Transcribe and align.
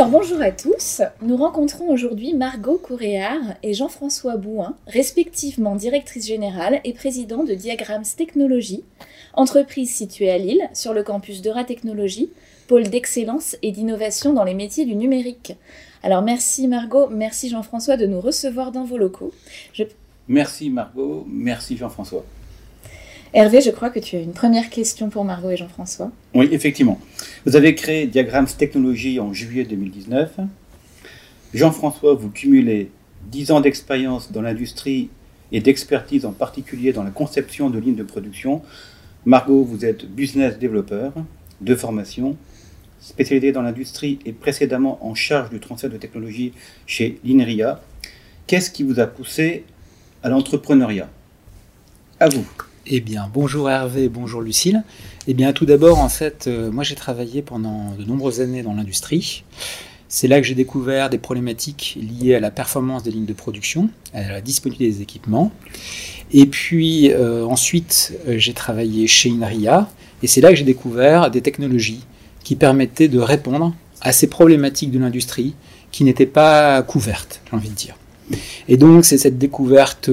Alors 0.00 0.12
bonjour 0.12 0.40
à 0.40 0.50
tous, 0.50 1.02
nous 1.20 1.36
rencontrons 1.36 1.92
aujourd'hui 1.92 2.32
Margot 2.32 2.78
Coréard 2.78 3.56
et 3.62 3.74
Jean-François 3.74 4.38
Bouin, 4.38 4.74
respectivement 4.86 5.76
directrice 5.76 6.26
générale 6.26 6.80
et 6.84 6.94
président 6.94 7.44
de 7.44 7.52
Diagrams 7.52 8.06
Technologies, 8.16 8.82
entreprise 9.34 9.94
située 9.94 10.30
à 10.30 10.38
Lille 10.38 10.70
sur 10.72 10.94
le 10.94 11.02
campus 11.02 11.42
d'Eura 11.42 11.64
Technologies, 11.64 12.30
pôle 12.66 12.88
d'excellence 12.88 13.56
et 13.60 13.72
d'innovation 13.72 14.32
dans 14.32 14.44
les 14.44 14.54
métiers 14.54 14.86
du 14.86 14.96
numérique. 14.96 15.52
Alors 16.02 16.22
merci 16.22 16.66
Margot, 16.66 17.08
merci 17.10 17.50
Jean-François 17.50 17.98
de 17.98 18.06
nous 18.06 18.22
recevoir 18.22 18.72
dans 18.72 18.84
vos 18.84 18.96
locaux. 18.96 19.34
Merci 20.28 20.70
Margot, 20.70 21.26
merci 21.28 21.76
Jean-François. 21.76 22.24
Hervé, 23.32 23.60
je 23.60 23.70
crois 23.70 23.90
que 23.90 24.00
tu 24.00 24.16
as 24.16 24.20
une 24.20 24.32
première 24.32 24.70
question 24.70 25.08
pour 25.08 25.24
Margot 25.24 25.50
et 25.50 25.56
Jean-François. 25.56 26.10
Oui, 26.34 26.48
effectivement. 26.50 27.00
Vous 27.46 27.54
avez 27.54 27.76
créé 27.76 28.08
Diagrams 28.08 28.48
Technologies 28.48 29.20
en 29.20 29.32
juillet 29.32 29.62
2019. 29.62 30.40
Jean-François, 31.54 32.14
vous 32.14 32.30
cumulez 32.30 32.90
10 33.30 33.52
ans 33.52 33.60
d'expérience 33.60 34.32
dans 34.32 34.42
l'industrie 34.42 35.10
et 35.52 35.60
d'expertise 35.60 36.26
en 36.26 36.32
particulier 36.32 36.92
dans 36.92 37.04
la 37.04 37.10
conception 37.10 37.70
de 37.70 37.78
lignes 37.78 37.94
de 37.94 38.02
production. 38.02 38.62
Margot, 39.24 39.62
vous 39.62 39.84
êtes 39.84 40.06
business 40.06 40.58
développeur 40.58 41.12
de 41.60 41.74
formation, 41.76 42.36
spécialisé 43.00 43.52
dans 43.52 43.62
l'industrie 43.62 44.18
et 44.26 44.32
précédemment 44.32 44.98
en 45.06 45.14
charge 45.14 45.50
du 45.50 45.60
transfert 45.60 45.90
de 45.90 45.98
technologie 45.98 46.52
chez 46.84 47.20
l'INRIA. 47.24 47.80
Qu'est-ce 48.48 48.72
qui 48.72 48.82
vous 48.82 48.98
a 48.98 49.06
poussé 49.06 49.64
à 50.24 50.28
l'entrepreneuriat? 50.30 51.08
À 52.18 52.28
vous. 52.28 52.44
Eh 52.92 52.98
bien, 52.98 53.30
bonjour 53.32 53.70
Hervé, 53.70 54.08
bonjour 54.08 54.40
Lucille. 54.40 54.82
Eh 55.28 55.34
bien, 55.34 55.52
tout 55.52 55.64
d'abord, 55.64 56.00
en 56.00 56.08
fait, 56.08 56.48
euh, 56.48 56.72
moi 56.72 56.82
j'ai 56.82 56.96
travaillé 56.96 57.40
pendant 57.40 57.94
de 57.96 58.04
nombreuses 58.04 58.40
années 58.40 58.64
dans 58.64 58.74
l'industrie. 58.74 59.44
C'est 60.08 60.26
là 60.26 60.40
que 60.40 60.46
j'ai 60.48 60.56
découvert 60.56 61.08
des 61.08 61.18
problématiques 61.18 61.96
liées 62.00 62.34
à 62.34 62.40
la 62.40 62.50
performance 62.50 63.04
des 63.04 63.12
lignes 63.12 63.26
de 63.26 63.32
production, 63.32 63.90
à 64.12 64.22
la 64.22 64.40
disponibilité 64.40 64.92
des 64.92 65.02
équipements. 65.02 65.52
Et 66.32 66.46
puis 66.46 67.12
euh, 67.12 67.46
ensuite, 67.46 68.12
euh, 68.26 68.38
j'ai 68.38 68.54
travaillé 68.54 69.06
chez 69.06 69.30
Inria, 69.30 69.88
et 70.24 70.26
c'est 70.26 70.40
là 70.40 70.50
que 70.50 70.56
j'ai 70.56 70.64
découvert 70.64 71.30
des 71.30 71.42
technologies 71.42 72.04
qui 72.42 72.56
permettaient 72.56 73.06
de 73.06 73.20
répondre 73.20 73.72
à 74.00 74.10
ces 74.10 74.26
problématiques 74.26 74.90
de 74.90 74.98
l'industrie 74.98 75.54
qui 75.92 76.02
n'étaient 76.02 76.26
pas 76.26 76.82
couvertes, 76.82 77.40
j'ai 77.48 77.56
envie 77.56 77.68
de 77.68 77.74
dire. 77.74 77.94
Et 78.66 78.76
donc, 78.76 79.04
c'est 79.04 79.18
cette 79.18 79.38
découverte 79.38 80.08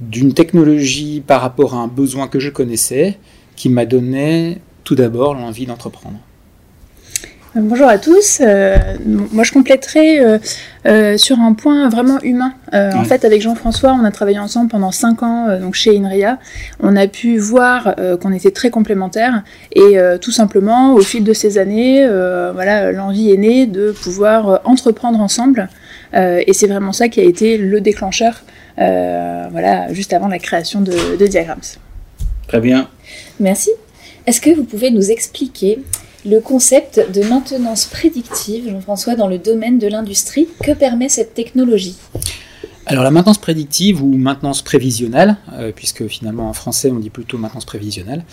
d'une 0.00 0.34
technologie 0.34 1.22
par 1.26 1.40
rapport 1.40 1.74
à 1.74 1.78
un 1.78 1.88
besoin 1.88 2.28
que 2.28 2.38
je 2.38 2.50
connaissais 2.50 3.18
qui 3.56 3.68
m'a 3.68 3.86
donné 3.86 4.58
tout 4.84 4.94
d'abord 4.94 5.34
l'envie 5.34 5.66
d'entreprendre. 5.66 6.18
Euh, 7.56 7.60
bonjour 7.62 7.88
à 7.88 7.98
tous. 7.98 8.38
Euh, 8.40 8.76
moi, 9.32 9.44
je 9.44 9.52
compléterai 9.52 10.38
euh, 10.86 11.16
sur 11.16 11.40
un 11.40 11.54
point 11.54 11.88
vraiment 11.88 12.20
humain. 12.22 12.52
En 12.72 13.04
fait, 13.04 13.24
avec 13.24 13.40
Jean-François, 13.40 13.96
on 13.98 14.04
a 14.04 14.10
travaillé 14.10 14.38
ensemble 14.38 14.68
pendant 14.68 14.92
cinq 14.92 15.22
ans 15.22 15.58
donc 15.58 15.74
chez 15.74 15.96
Inria. 15.96 16.38
On 16.80 16.94
a 16.96 17.06
pu 17.06 17.38
voir 17.38 17.94
qu'on 18.20 18.32
était 18.32 18.50
très 18.50 18.70
complémentaires 18.70 19.42
et 19.74 19.96
tout 20.20 20.30
simplement, 20.30 20.92
au 20.92 21.00
fil 21.00 21.24
de 21.24 21.32
ces 21.32 21.58
années, 21.58 22.06
voilà, 22.52 22.92
l'envie 22.92 23.32
est 23.32 23.38
née 23.38 23.66
de 23.66 23.92
pouvoir 23.92 24.60
entreprendre 24.64 25.20
ensemble. 25.20 25.68
Et 26.16 26.52
c'est 26.52 26.66
vraiment 26.66 26.92
ça 26.92 27.08
qui 27.08 27.20
a 27.20 27.24
été 27.24 27.58
le 27.58 27.80
déclencheur 27.80 28.42
euh, 28.78 29.48
voilà, 29.50 29.92
juste 29.92 30.12
avant 30.12 30.28
la 30.28 30.38
création 30.38 30.80
de, 30.80 31.16
de 31.16 31.26
Diagrams. 31.26 31.58
Très 32.46 32.60
bien. 32.60 32.88
Merci. 33.40 33.70
Est-ce 34.26 34.40
que 34.40 34.50
vous 34.50 34.64
pouvez 34.64 34.90
nous 34.90 35.10
expliquer 35.10 35.78
le 36.24 36.40
concept 36.40 37.12
de 37.12 37.22
maintenance 37.22 37.86
prédictive, 37.86 38.68
Jean-François, 38.68 39.14
dans 39.14 39.28
le 39.28 39.38
domaine 39.38 39.78
de 39.78 39.86
l'industrie? 39.86 40.48
Que 40.62 40.72
permet 40.72 41.08
cette 41.08 41.34
technologie? 41.34 41.96
Alors 42.88 43.02
la 43.02 43.10
maintenance 43.10 43.38
prédictive 43.38 44.00
ou 44.00 44.16
maintenance 44.16 44.62
prévisionnelle, 44.62 45.38
euh, 45.54 45.72
puisque 45.74 46.06
finalement 46.06 46.48
en 46.48 46.52
français 46.52 46.88
on 46.88 47.00
dit 47.00 47.10
plutôt 47.10 47.36
maintenance 47.36 47.64
prévisionnelle, 47.64 48.24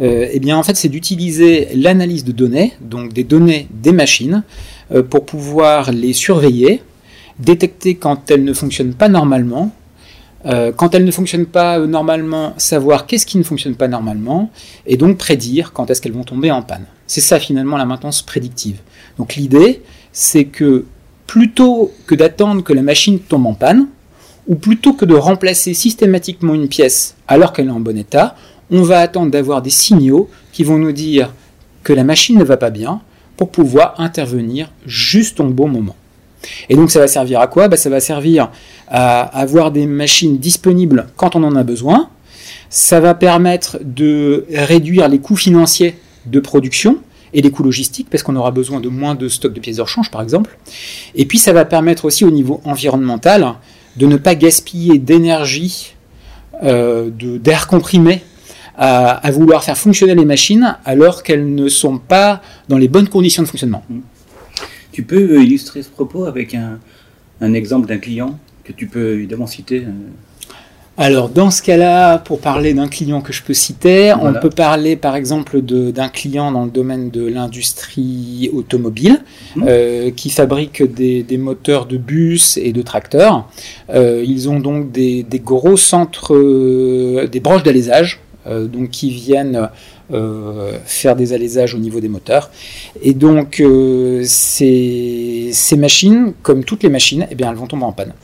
euh, 0.00 0.28
eh 0.32 0.40
bien 0.40 0.56
en 0.56 0.62
fait 0.62 0.76
c'est 0.76 0.88
d'utiliser 0.88 1.68
l'analyse 1.74 2.24
de 2.24 2.32
données, 2.32 2.72
donc 2.80 3.12
des 3.12 3.24
données 3.24 3.68
des 3.70 3.92
machines, 3.92 4.44
pour 5.10 5.26
pouvoir 5.26 5.92
les 5.92 6.14
surveiller, 6.14 6.80
détecter 7.38 7.94
quand 7.94 8.30
elles 8.30 8.44
ne 8.44 8.52
fonctionnent 8.52 8.94
pas 8.94 9.08
normalement 9.08 9.72
euh, 10.46 10.70
quand 10.72 10.94
elles 10.94 11.04
ne 11.04 11.10
fonctionnent 11.10 11.46
pas 11.46 11.78
euh, 11.78 11.86
normalement, 11.86 12.54
savoir 12.58 13.06
qu'est-ce 13.06 13.26
qui 13.26 13.38
ne 13.38 13.42
fonctionne 13.42 13.74
pas 13.74 13.88
normalement, 13.88 14.50
et 14.86 14.96
donc 14.96 15.18
prédire 15.18 15.72
quand 15.72 15.90
est-ce 15.90 16.00
qu'elles 16.00 16.12
vont 16.12 16.24
tomber 16.24 16.50
en 16.50 16.62
panne. 16.62 16.84
C'est 17.06 17.20
ça 17.20 17.40
finalement 17.40 17.76
la 17.76 17.86
maintenance 17.86 18.22
prédictive. 18.22 18.78
Donc 19.18 19.34
l'idée, 19.34 19.82
c'est 20.12 20.44
que 20.44 20.84
plutôt 21.26 21.92
que 22.06 22.14
d'attendre 22.14 22.62
que 22.62 22.72
la 22.72 22.82
machine 22.82 23.18
tombe 23.18 23.46
en 23.46 23.54
panne, 23.54 23.88
ou 24.46 24.54
plutôt 24.54 24.92
que 24.92 25.04
de 25.04 25.14
remplacer 25.14 25.74
systématiquement 25.74 26.54
une 26.54 26.68
pièce 26.68 27.16
alors 27.26 27.52
qu'elle 27.52 27.66
est 27.66 27.72
en 27.72 27.80
bon 27.80 27.98
état, 27.98 28.36
on 28.70 28.82
va 28.82 29.00
attendre 29.00 29.30
d'avoir 29.30 29.60
des 29.60 29.70
signaux 29.70 30.30
qui 30.52 30.62
vont 30.62 30.78
nous 30.78 30.92
dire 30.92 31.34
que 31.82 31.92
la 31.92 32.04
machine 32.04 32.38
ne 32.38 32.44
va 32.44 32.56
pas 32.56 32.70
bien 32.70 33.00
pour 33.36 33.50
pouvoir 33.50 34.00
intervenir 34.00 34.70
juste 34.86 35.40
au 35.40 35.44
bon 35.44 35.68
moment. 35.68 35.96
Et 36.68 36.76
donc 36.76 36.90
ça 36.90 37.00
va 37.00 37.08
servir 37.08 37.40
à 37.40 37.46
quoi? 37.46 37.68
Bah, 37.68 37.76
Ça 37.76 37.90
va 37.90 38.00
servir 38.00 38.50
à 38.88 39.22
avoir 39.38 39.70
des 39.70 39.86
machines 39.86 40.38
disponibles 40.38 41.06
quand 41.16 41.36
on 41.36 41.42
en 41.42 41.56
a 41.56 41.62
besoin. 41.62 42.08
Ça 42.70 43.00
va 43.00 43.14
permettre 43.14 43.78
de 43.82 44.46
réduire 44.52 45.08
les 45.08 45.18
coûts 45.18 45.36
financiers 45.36 45.96
de 46.26 46.40
production 46.40 46.98
et 47.32 47.42
les 47.42 47.50
coûts 47.50 47.62
logistiques 47.62 48.08
parce 48.10 48.22
qu'on 48.22 48.36
aura 48.36 48.50
besoin 48.50 48.80
de 48.80 48.88
moins 48.88 49.14
de 49.14 49.28
stocks 49.28 49.52
de 49.52 49.60
pièces 49.60 49.76
de 49.76 49.82
rechange 49.82 50.10
par 50.10 50.22
exemple. 50.22 50.58
Et 51.14 51.24
puis 51.26 51.38
ça 51.38 51.52
va 51.52 51.64
permettre 51.64 52.04
aussi 52.04 52.24
au 52.24 52.30
niveau 52.30 52.60
environnemental 52.64 53.54
de 53.96 54.06
ne 54.06 54.16
pas 54.16 54.34
gaspiller 54.34 54.98
d'énergie, 54.98 55.94
euh, 56.62 57.10
d'air 57.10 57.66
comprimé 57.66 58.22
à, 58.76 59.10
à, 59.10 59.30
vouloir 59.30 59.64
faire 59.64 59.76
fonctionner 59.76 60.14
les 60.14 60.24
machines 60.24 60.76
alors 60.84 61.22
qu'elles 61.22 61.54
ne 61.54 61.68
sont 61.68 61.98
pas 61.98 62.40
dans 62.68 62.78
les 62.78 62.88
bonnes 62.88 63.08
conditions 63.08 63.42
de 63.42 63.48
fonctionnement. 63.48 63.82
Tu 64.98 65.04
peux 65.04 65.40
illustrer 65.40 65.84
ce 65.84 65.88
propos 65.88 66.24
avec 66.24 66.56
un, 66.56 66.80
un 67.40 67.52
exemple 67.52 67.86
d'un 67.86 67.98
client 67.98 68.36
que 68.64 68.72
tu 68.72 68.88
peux 68.88 69.12
évidemment 69.12 69.46
citer 69.46 69.84
euh 69.86 69.92
alors 71.00 71.28
dans 71.28 71.52
ce 71.52 71.62
cas-là, 71.62 72.18
pour 72.18 72.40
parler 72.40 72.74
d'un 72.74 72.88
client 72.88 73.20
que 73.20 73.32
je 73.32 73.44
peux 73.44 73.54
citer, 73.54 74.12
on 74.20 74.32
peut 74.32 74.50
parler 74.50 74.96
par 74.96 75.14
exemple 75.14 75.60
d'un 75.62 76.08
client 76.08 76.50
dans 76.50 76.64
le 76.64 76.72
domaine 76.72 77.10
de 77.10 77.24
l'industrie 77.24 78.50
automobile 78.52 79.22
mmh. 79.54 79.64
euh, 79.68 80.10
qui 80.10 80.28
fabrique 80.28 80.82
des, 80.82 81.22
des, 81.22 81.38
moteurs 81.38 81.86
de 81.86 81.98
bus 81.98 82.56
et 82.56 82.72
de 82.72 82.82
tracteurs. 82.82 83.48
Euh, 83.90 84.24
ils 84.26 84.48
ont 84.48 84.58
donc 84.58 84.90
des, 84.90 85.22
des 85.22 85.38
gros 85.38 85.76
centres, 85.76 86.34
euh, 86.34 87.28
des 87.30 87.38
broches 87.38 87.62
d'alésage, 87.62 88.18
donc 88.48 88.90
qui 88.90 89.10
viennent 89.10 89.68
euh, 90.10 90.78
faire 90.86 91.16
des 91.16 91.34
alaisages 91.34 91.74
au 91.74 91.78
niveau 91.78 92.00
des 92.00 92.08
moteurs. 92.08 92.50
Et 93.02 93.12
donc, 93.12 93.60
euh, 93.60 94.22
ces, 94.24 95.50
ces, 95.52 95.76
machines, 95.76 96.32
comme 96.40 96.64
toutes 96.64 96.82
les 96.82 96.88
machines, 96.88 97.26
eh 97.30 97.34
bien, 97.34 97.50
elles 97.50 97.58
vont 97.58 97.66
tomber 97.66 97.84
en 97.84 97.92
panne. 97.92 98.14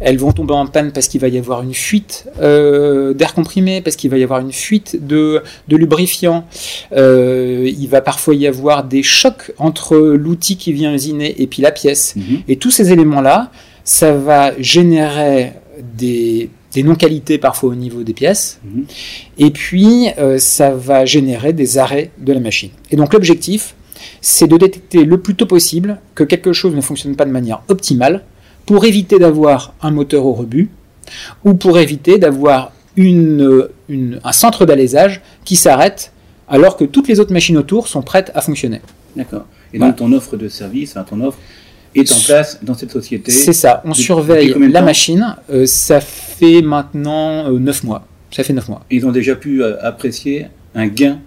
Elles 0.00 0.18
vont 0.18 0.32
tomber 0.32 0.54
en 0.54 0.66
panne 0.66 0.90
parce 0.90 1.06
qu'il 1.06 1.20
va 1.20 1.28
y 1.28 1.38
avoir 1.38 1.62
une 1.62 1.74
fuite 1.74 2.26
euh, 2.40 3.14
d'air 3.14 3.34
comprimé, 3.34 3.80
parce 3.82 3.94
qu'il 3.94 4.10
va 4.10 4.18
y 4.18 4.24
avoir 4.24 4.40
une 4.40 4.50
fuite 4.50 5.06
de, 5.06 5.40
de 5.68 5.76
lubrifiant. 5.76 6.44
il 6.90 7.86
va 7.88 8.00
parfois 8.00 8.34
y 8.34 8.48
avoir 8.48 8.82
des 8.82 9.04
chocs 9.04 9.52
entre 9.58 9.96
l'outil 9.96 10.56
qui 10.56 10.72
vient 10.72 10.92
usiner 10.92 11.40
et 11.40 11.46
puis 11.46 11.62
la 11.62 11.70
pièce. 11.70 12.16
Mhm. 12.16 12.40
Et 12.48 12.56
tous 12.56 12.72
ces 12.72 12.90
éléments-là, 12.90 13.52
ça 13.84 14.12
va 14.12 14.60
générer 14.60 15.52
des 15.96 16.50
des 16.78 16.84
non-qualités 16.84 17.38
parfois 17.38 17.70
au 17.70 17.74
niveau 17.74 18.04
des 18.04 18.12
pièces, 18.12 18.60
mhm. 18.64 18.84
et 19.38 19.50
puis 19.50 20.10
euh, 20.18 20.38
ça 20.38 20.70
va 20.70 21.04
générer 21.04 21.52
des 21.52 21.76
arrêts 21.76 22.12
de 22.18 22.32
la 22.32 22.38
machine. 22.38 22.70
Et 22.92 22.96
donc 22.96 23.12
l'objectif, 23.12 23.74
c'est 24.20 24.46
de 24.46 24.56
détecter 24.56 25.04
le 25.04 25.18
plus 25.18 25.34
tôt 25.34 25.46
possible 25.46 25.98
que 26.14 26.22
quelque 26.22 26.52
chose 26.52 26.76
ne 26.76 26.80
fonctionne 26.80 27.16
pas 27.16 27.24
de 27.24 27.32
manière 27.32 27.62
optimale 27.66 28.22
pour 28.64 28.84
éviter 28.84 29.18
d'avoir 29.18 29.74
un 29.82 29.90
moteur 29.90 30.24
au 30.24 30.34
rebut 30.34 30.70
ou 31.44 31.54
pour 31.54 31.78
éviter 31.78 32.18
d'avoir 32.18 32.70
une, 32.94 33.68
un 34.22 34.32
centre 34.32 34.64
d'alésage 34.64 35.20
qui 35.44 35.56
s'arrête 35.56 36.12
alors 36.46 36.76
que 36.76 36.84
toutes 36.84 37.08
les 37.08 37.18
autres 37.18 37.32
machines 37.32 37.58
autour 37.58 37.88
sont 37.88 38.02
prêtes 38.02 38.30
à 38.36 38.40
fonctionner. 38.40 38.82
D'accord. 39.16 39.46
Et 39.72 39.80
donc 39.80 39.96
ton 39.96 40.12
offre 40.12 40.36
de 40.36 40.46
service, 40.46 40.96
ton 41.10 41.20
offre, 41.22 41.38
est 41.94 42.10
en 42.12 42.20
place 42.20 42.58
dans 42.62 42.74
cette 42.74 42.90
société. 42.90 43.30
C'est 43.30 43.52
ça, 43.52 43.82
on 43.84 43.94
surveille 43.94 44.54
la 44.58 44.82
machine. 44.82 45.36
ça 45.66 46.00
fait 46.00 46.62
maintenant 46.62 47.50
9 47.50 47.84
mois. 47.84 48.06
Ça 48.30 48.42
fait 48.44 48.52
9 48.52 48.68
mois. 48.68 48.84
Ils 48.90 49.06
ont 49.06 49.12
déjà 49.12 49.34
pu 49.36 49.64
apprécier 49.64 50.46
un 50.74 50.86
gain 50.86 51.20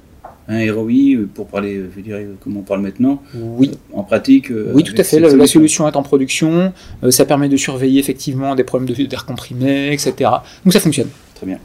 un 0.48 0.74
ROI, 0.74 1.28
pour 1.34 1.48
parler, 1.48 1.82
je 1.96 2.02
dirais, 2.02 2.28
comme 2.44 2.58
on 2.58 2.62
parle 2.62 2.82
maintenant, 2.82 3.22
oui. 3.34 3.72
en 3.94 4.04
pratique. 4.04 4.52
Oui, 4.74 4.84
tout 4.84 4.96
à 4.98 5.04
fait. 5.04 5.20
La, 5.20 5.48
solution 5.48 5.88
est 5.88 5.96
en 5.96 6.04
production. 6.04 6.74
ça 7.10 7.26
permet 7.26 7.48
de 7.48 7.56
surveiller 7.56 8.00
effectivement 8.00 8.54
des 8.56 8.64
problèmes 8.64 8.94
d'air 9.08 9.26
comprimé, 9.26 9.94
etc. 9.94 10.30
Donc 10.66 10.74
ça 10.74 10.80
fonctionne. 10.80 11.08
Très 11.36 11.46
bien. 11.46 11.60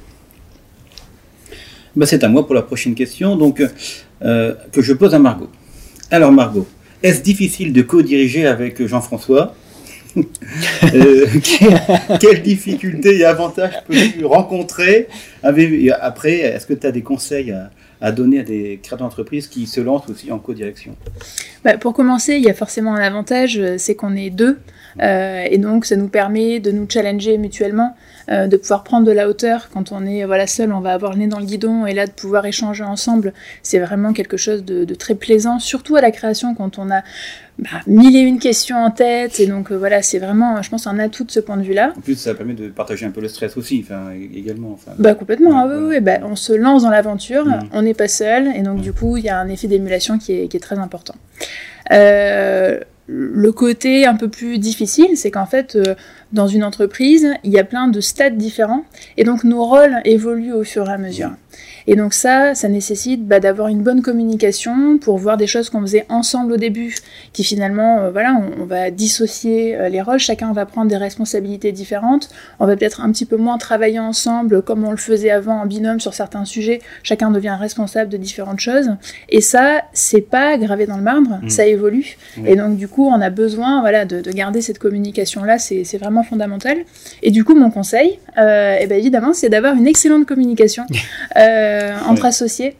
Bah, 1.97 2.05
c'est 2.05 2.23
à 2.23 2.29
moi 2.29 2.45
pour 2.45 2.55
la 2.55 2.63
prochaine 2.63 2.95
question, 2.95 3.37
donc 3.37 3.63
euh, 4.23 4.55
que 4.71 4.83
je 4.83 4.93
pose 4.93 5.15
à 5.15 5.19
Margot. 5.19 5.49
Alors 6.11 6.31
Margot, 6.31 6.67
est-ce 7.03 7.23
difficile 7.23 7.73
de 7.73 7.83
co-diriger 7.83 8.47
avec 8.47 8.85
Jean-François 8.87 9.55
euh, 10.17 11.27
Quelles 12.21 12.43
difficultés 12.43 13.19
et 13.19 13.25
avantages 13.25 13.75
peux-tu 13.87 14.25
rencontrer 14.25 15.09
Après, 15.43 16.39
est-ce 16.39 16.67
que 16.67 16.75
tu 16.75 16.87
as 16.87 16.93
des 16.93 17.03
conseils 17.03 17.55
à, 18.01 18.13
donner 18.13 18.41
à 18.41 18.43
des 18.43 18.81
créateurs 18.83 19.07
d'entreprise 19.07 19.47
qui 19.47 19.67
se 19.67 19.81
lancent 19.81 20.09
aussi 20.09 20.33
en 20.33 20.39
co-direction? 20.39 20.97
Bah, 21.65 21.77
Pour 21.77 21.93
commencer, 21.93 22.35
il 22.35 22.43
y 22.43 22.51
a 22.51 22.55
forcément 22.55 22.95
un 22.95 23.03
avantage, 23.03 23.61
c'est 23.77 23.95
qu'on 23.95 24.15
est 24.17 24.31
deux. 24.31 24.59
Euh, 25.03 25.45
et 25.49 25.59
donc, 25.59 25.85
ça 25.85 25.97
nous 25.97 26.09
permet 26.09 26.61
de 26.61 26.71
nous 26.71 26.87
challenger 26.89 27.39
mutuellement, 27.39 27.95
euh, 28.29 28.49
de 28.49 28.57
pouvoir 28.57 28.83
prendre 28.83 29.07
de 29.07 29.13
la 29.13 29.29
hauteur. 29.29 29.69
Quand 29.73 29.93
on 29.93 30.05
est 30.05 30.25
voilà, 30.25 30.47
seul, 30.47 30.73
on 30.73 30.81
va 30.81 30.93
avoir 30.93 31.13
le 31.13 31.19
nez 31.19 31.27
dans 31.29 31.39
le 31.39 31.47
guidon, 31.47 31.87
et 31.87 31.95
là, 31.95 32.07
de 32.07 32.11
pouvoir 32.11 32.45
échanger 32.45 32.83
ensemble, 32.83 33.33
c'est 33.63 33.79
vraiment 33.79 34.13
quelque 34.13 34.37
chose 34.37 34.65
de, 34.65 34.85
très 34.95 35.15
plaisant, 35.15 35.59
surtout 35.59 35.95
à 35.97 36.01
la 36.01 36.11
création, 36.11 36.55
quand 36.55 36.79
on 36.79 36.91
a 36.91 37.03
bah, 37.59 37.69
mille 37.87 38.17
et 38.17 38.21
une 38.21 38.39
questions 38.39 38.77
en 38.77 38.91
tête. 38.91 39.39
Et 39.39 39.47
donc, 39.47 39.71
euh, 39.71 39.77
voilà, 39.77 40.03
c'est 40.03 40.19
vraiment, 40.19 40.61
je 40.61 40.69
pense, 40.69 40.87
un 40.87 40.99
atout 40.99 41.25
de 41.25 41.31
ce 41.31 41.41
point 41.41 41.57
de 41.57 41.63
vue-là. 41.63 41.93
En 41.97 42.01
plus, 42.01 42.17
ça 42.17 42.35
permet 42.35 42.55
de 42.55 42.69
partager 42.69 43.07
un 43.07 43.11
peu 43.11 43.21
le 43.21 43.29
stress 43.29 43.57
aussi, 43.57 43.85
également. 44.35 44.73
Enfin, 44.73 44.93
bah, 44.99 45.15
complètement, 45.15 45.59
ah 45.59 45.69
oui, 45.69 45.85
oui, 45.89 46.01
bah, 46.01 46.19
on 46.25 46.35
se 46.35 46.53
lance 46.53 46.83
dans 46.83 46.91
l'aventure, 46.91 47.47
mm. 47.47 47.69
on 47.73 47.83
n'est 47.83 47.95
pas 47.95 48.09
seul, 48.09 48.49
et 48.57 48.63
donc, 48.63 48.81
du 48.81 48.93
coup, 48.93 49.17
il 49.17 49.25
y 49.25 49.29
a 49.29 49.39
un 49.39 49.49
effet 49.49 49.69
d'émulation 49.69 50.19
qui 50.19 50.33
est, 50.33 50.49
qui 50.49 50.57
est, 50.57 50.61
très 50.61 50.79
important. 50.79 51.15
Euh, 51.93 52.81
le 53.07 53.53
côté 53.53 54.05
un 54.05 54.17
peu 54.17 54.29
plus 54.29 54.59
difficile, 54.59 55.17
c'est 55.17 55.31
qu'en 55.31 55.47
fait, 55.47 55.77
euh, 55.77 55.95
dans 56.33 56.47
une 56.47 56.65
entreprise, 56.65 57.29
il 57.45 57.53
y 57.53 57.59
a 57.59 57.65
plein 57.65 57.89
de 57.89 58.01
stades 58.01 58.37
différents, 58.37 58.85
et 59.17 59.25
donc 59.25 59.45
nos 59.45 59.65
rôles 59.65 60.01
évoluent 60.05 60.53
au 60.53 60.65
fur 60.65 60.89
et 60.89 60.93
à 60.93 60.99
mesure. 60.99 61.31
Et 61.87 61.95
donc 61.95 62.15
ça, 62.15 62.55
ça 62.55 62.69
nécessite 62.69 63.27
bah, 63.27 63.39
d'avoir 63.39 63.69
une 63.69 63.83
bonne 63.83 64.03
communication 64.03 64.99
pour 64.99 65.19
voir 65.19 65.37
des 65.37 65.47
choses 65.47 65.71
qu'on 65.71 65.81
faisait 65.81 66.05
ensemble 66.09 66.53
au 66.53 66.57
début, 66.57 66.97
qui 67.33 67.45
finalement, 67.45 67.99
euh, 67.99 68.11
voilà, 68.11 68.37
on, 68.61 68.65
va 68.65 68.91
dissocier 68.91 69.77
euh, 69.77 69.89
les 69.89 70.03
rôles, 70.03 70.19
chacun 70.19 70.53
va 70.53 70.67
prendre 70.67 70.91
des 70.91 70.97
responsabilités 70.97 71.71
différentes, 71.71 72.29
on 72.59 72.67
va 72.67 72.77
peut-être 72.77 73.01
un 73.01 73.13
petit 73.13 73.25
peu 73.25 73.37
moins 73.37 73.59
travailler 73.59 74.01
ensemble 74.01 74.63
comme 74.63 74.85
on 74.85 74.91
le 74.91 74.97
faisait 74.97 75.31
avant 75.31 75.61
en 75.61 75.67
binôme 75.67 76.01
sur 76.01 76.15
certains 76.15 76.45
sujets, 76.45 76.81
chacun 77.05 77.31
devient 77.31 77.57
responsable 77.59 78.11
de 78.11 78.17
différentes 78.17 78.61
choses, 78.61 78.91
et 79.29 79.41
ça, 79.41 79.83
c'est 79.93 80.21
pas 80.21 80.59
gravé 80.59 80.87
dans 80.87 80.97
le 80.97 81.03
marbre, 81.03 81.39
mmh. 81.43 81.51
ça 81.51 81.67
évolue, 81.67 82.17
et 82.45 82.57
donc 82.57 82.77
du 82.77 82.89
coup, 82.89 83.07
on 83.07 83.21
a 83.21 83.31
besoin 83.31 83.81
voilà, 83.81 84.05
de, 84.05 84.21
garder 84.33 84.61
cette 84.61 84.81
communication-là, 84.81 85.59
c'est 85.59 85.99
vraiment 85.99 86.16
fondamental. 86.23 86.79
Et 87.23 87.31
du 87.31 87.45
coup, 87.45 87.55
mon 87.55 87.71
conseil, 87.71 88.19
euh, 88.39 88.77
eh 88.81 88.87
ben 88.87 88.99
évidemment, 88.99 89.33
c'est 89.33 89.49
d'avoir 89.49 89.75
une 89.75 89.87
excellente 89.87 90.27
communication. 90.27 90.85
Euh, 91.37 91.95
entre 92.07 92.25
associés 92.25 92.77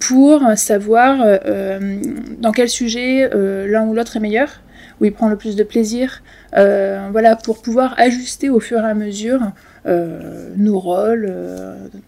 pour 0.00 0.42
savoir 0.56 1.20
euh, 1.24 2.00
dans 2.38 2.52
quel 2.52 2.68
sujet 2.68 3.28
euh, 3.32 3.66
l'un 3.68 3.86
ou 3.86 3.94
l'autre 3.94 4.16
est 4.16 4.20
meilleur, 4.20 4.60
où 5.00 5.04
il 5.04 5.12
prend 5.12 5.28
le 5.28 5.36
plus 5.36 5.56
de 5.56 5.62
plaisir, 5.62 6.22
voilà, 6.52 7.36
pour 7.36 7.62
pouvoir 7.62 7.94
ajuster 7.98 8.50
au 8.50 8.60
fur 8.60 8.78
et 8.80 8.90
à 8.90 8.94
mesure 8.94 9.40
nos 9.86 10.78
rôles 10.78 11.32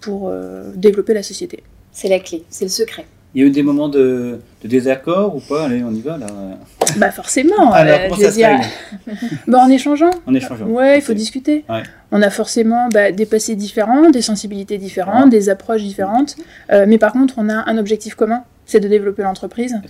pour 0.00 0.32
développer 0.75 1.15
la 1.15 1.23
société. 1.23 1.62
C'est 1.93 2.09
la 2.09 2.19
clé, 2.19 2.44
c'est 2.50 2.65
le 2.65 2.71
secret. 2.71 3.05
Il 3.35 3.43
y 3.43 3.44
a 3.44 3.49
eu 3.49 3.50
des 3.50 3.62
moments 3.62 3.88
de, 3.88 4.38
désaccord 4.65 5.35
ou 5.37 5.41
pas? 5.41 5.67
Allez, 5.67 5.82
on 5.82 5.93
y 5.93 6.00
va 6.00 6.19
là. 6.19 6.26
Bah 6.96 7.11
forcément. 7.11 7.73
Alors, 7.73 7.99
euh, 8.00 8.08
bah, 9.46 9.58
en 9.58 9.69
échangeant. 9.69 10.11
En 10.26 10.35
échangeant. 10.35 10.67
Ouais, 10.67 10.99
il 10.99 11.02
faut 11.02 11.14
discuter. 11.14 11.64
On 12.12 12.23
a 12.23 12.31
forcément 12.31 12.88
bah, 12.88 13.12
des 13.12 13.26
passés 13.26 13.56
différents, 13.56 14.11
des 14.11 14.23
sensibilités 14.23 14.79
différentes, 14.79 15.31
des 15.31 15.49
approches 15.49 15.82
différentes. 15.82 16.37
Euh, 16.73 16.85
mais 16.88 16.99
par 16.99 17.12
contre, 17.12 17.35
on 17.38 17.49
a 17.49 17.69
un 17.69 17.79
objectif 17.79 18.14
commun 18.14 18.44
c'est 18.67 18.81
de 18.81 18.88
développer 18.88 19.23
l'entreprise, 19.23 19.81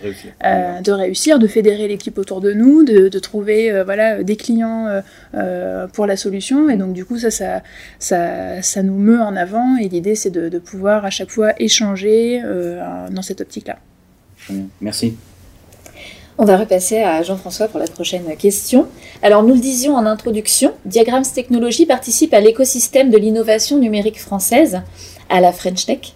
euh, 0.44 0.80
de 0.80 0.92
réussir, 0.92 1.38
de 1.38 1.46
fédérer 1.46 1.88
l'équipe 1.88 2.18
autour 2.18 2.40
de 2.40 2.52
nous, 2.52 2.84
de, 2.84 3.18
trouver 3.18 3.70
euh, 3.70 3.84
voilà, 3.84 4.22
des 4.22 4.36
clients 4.36 5.00
euh, 5.34 5.86
pour 5.88 6.06
la 6.06 6.16
solution. 6.16 6.68
Et 6.68 6.76
donc 6.76 6.92
du 6.92 7.04
coup, 7.04 7.18
ça, 7.18 7.30
ça, 7.30 7.62
ça, 7.98 8.62
ça 8.62 8.82
nous 8.82 8.98
meut 8.98 9.20
en 9.20 9.36
avant. 9.36 9.76
Et 9.76 9.88
l'idée, 9.88 10.14
c'est 10.14 10.30
de, 10.30 10.58
pouvoir 10.58 11.04
à 11.04 11.10
chaque 11.10 11.30
fois 11.30 11.52
échanger 11.58 12.40
dans 13.10 13.22
cette 13.22 13.40
optique-là. 13.40 13.76
Merci. 14.80 15.16
On 16.36 16.44
va 16.44 16.56
repasser 16.56 16.98
à 16.98 17.22
Jean-François 17.22 17.68
pour 17.68 17.78
la 17.78 17.86
prochaine 17.86 18.36
question. 18.36 18.88
Alors, 19.22 19.44
nous 19.44 19.54
le 19.54 19.60
disions 19.60 19.94
en 19.94 20.04
introduction, 20.04 20.72
Diagrams 20.84 21.24
Technologies 21.24 21.86
participe 21.86 22.34
à 22.34 22.40
l'écosystème 22.40 23.10
de 23.10 23.18
l'innovation 23.18 23.78
numérique 23.78 24.20
française, 24.20 24.82
à 25.28 25.40
la 25.40 25.52
French 25.52 25.86
Tech. 25.86 26.14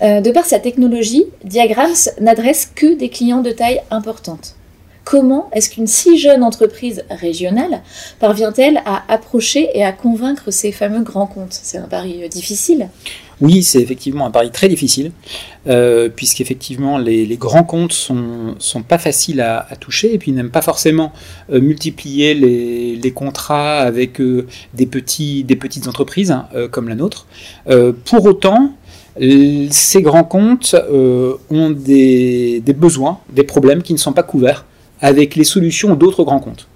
Euh, 0.00 0.20
de 0.20 0.30
par 0.30 0.44
sa 0.44 0.60
technologie, 0.60 1.24
Diagrams 1.42 2.10
n'adresse 2.20 2.70
que 2.72 2.94
des 2.94 3.08
clients 3.08 3.42
de 3.42 3.50
taille 3.50 3.82
importante. 3.90 4.54
Comment 5.04 5.50
est-ce 5.52 5.70
qu'une 5.70 5.86
si 5.86 6.18
jeune 6.18 6.42
entreprise 6.42 7.04
régionale 7.10 7.82
parvient-elle 8.20 8.82
à 8.84 9.02
approcher 9.12 9.68
et 9.74 9.84
à 9.84 9.92
convaincre 9.92 10.50
ces 10.50 10.72
fameux 10.72 11.02
grands 11.02 11.26
comptes? 11.26 11.52
C'est 11.52 11.78
un 11.78 11.88
pari 11.88 12.22
euh, 12.22 12.28
difficile. 12.28 12.88
Oui, 13.40 13.64
c'est 13.64 13.80
effectivement 13.80 14.26
un 14.26 14.30
pari 14.30 14.52
très 14.52 14.68
difficile, 14.68 15.10
euh, 15.66 16.08
puisqu'effectivement 16.08 16.98
les, 16.98 17.26
grands 17.36 17.64
comptes 17.64 17.92
sont, 17.92 18.54
sont 18.58 18.82
pas 18.82 18.98
faciles 18.98 19.40
à, 19.40 19.66
toucher 19.80 20.14
et 20.14 20.18
puis 20.18 20.30
n'aiment 20.30 20.50
pas 20.50 20.62
forcément 20.62 21.12
multiplier 21.48 22.34
les, 22.34 23.12
contrats 23.12 23.80
avec 23.80 24.20
des, 24.74 24.86
petits, 24.86 25.42
des 25.42 25.56
petites 25.56 25.88
entreprises 25.88 26.30
hein, 26.30 26.46
comme 26.70 26.88
la 26.88 26.94
nôtre. 26.94 27.26
pour 28.04 28.24
autant, 28.26 28.74
ces 29.18 30.02
grands 30.02 30.24
comptes 30.24 30.74
euh, 30.74 31.34
ont 31.50 31.70
des, 31.70 32.62
besoins, 32.76 33.18
des 33.30 33.44
problèmes 33.44 33.82
qui 33.82 33.92
ne 33.92 33.98
sont 33.98 34.12
pas 34.12 34.22
couverts 34.22 34.64
avec 35.02 35.36
les 35.36 35.44
solutions 35.44 35.94
d'autres 35.94 36.24
grands 36.24 36.40
comptes. 36.40 36.68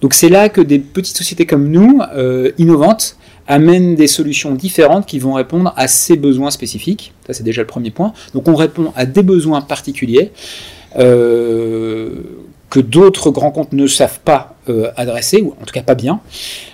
Donc 0.00 0.14
c'est 0.14 0.28
là 0.28 0.48
que 0.48 0.60
des 0.60 0.78
petites 0.78 1.16
sociétés 1.16 1.46
comme 1.46 1.68
nous, 1.68 2.00
euh, 2.14 2.50
innovantes, 2.58 3.16
amènent 3.46 3.94
des 3.94 4.08
solutions 4.08 4.52
différentes 4.54 5.06
qui 5.06 5.20
vont 5.20 5.34
répondre 5.34 5.72
à 5.76 5.86
ces 5.86 6.16
besoins 6.16 6.50
spécifiques. 6.50 7.12
Ça 7.26 7.32
c'est 7.32 7.44
déjà 7.44 7.62
le 7.62 7.68
premier 7.68 7.90
point. 7.90 8.12
Donc 8.34 8.48
on 8.48 8.56
répond 8.56 8.92
à 8.96 9.06
des 9.06 9.22
besoins 9.22 9.60
particuliers. 9.60 10.32
Euh, 10.98 12.22
que 12.68 12.80
d'autres 12.80 13.30
grands 13.30 13.52
comptes 13.52 13.72
ne 13.72 13.86
savent 13.86 14.18
pas 14.24 14.56
euh, 14.68 14.90
adresser, 14.96 15.40
ou 15.40 15.54
en 15.62 15.64
tout 15.64 15.72
cas 15.72 15.82
pas 15.82 15.94
bien. 15.94 16.20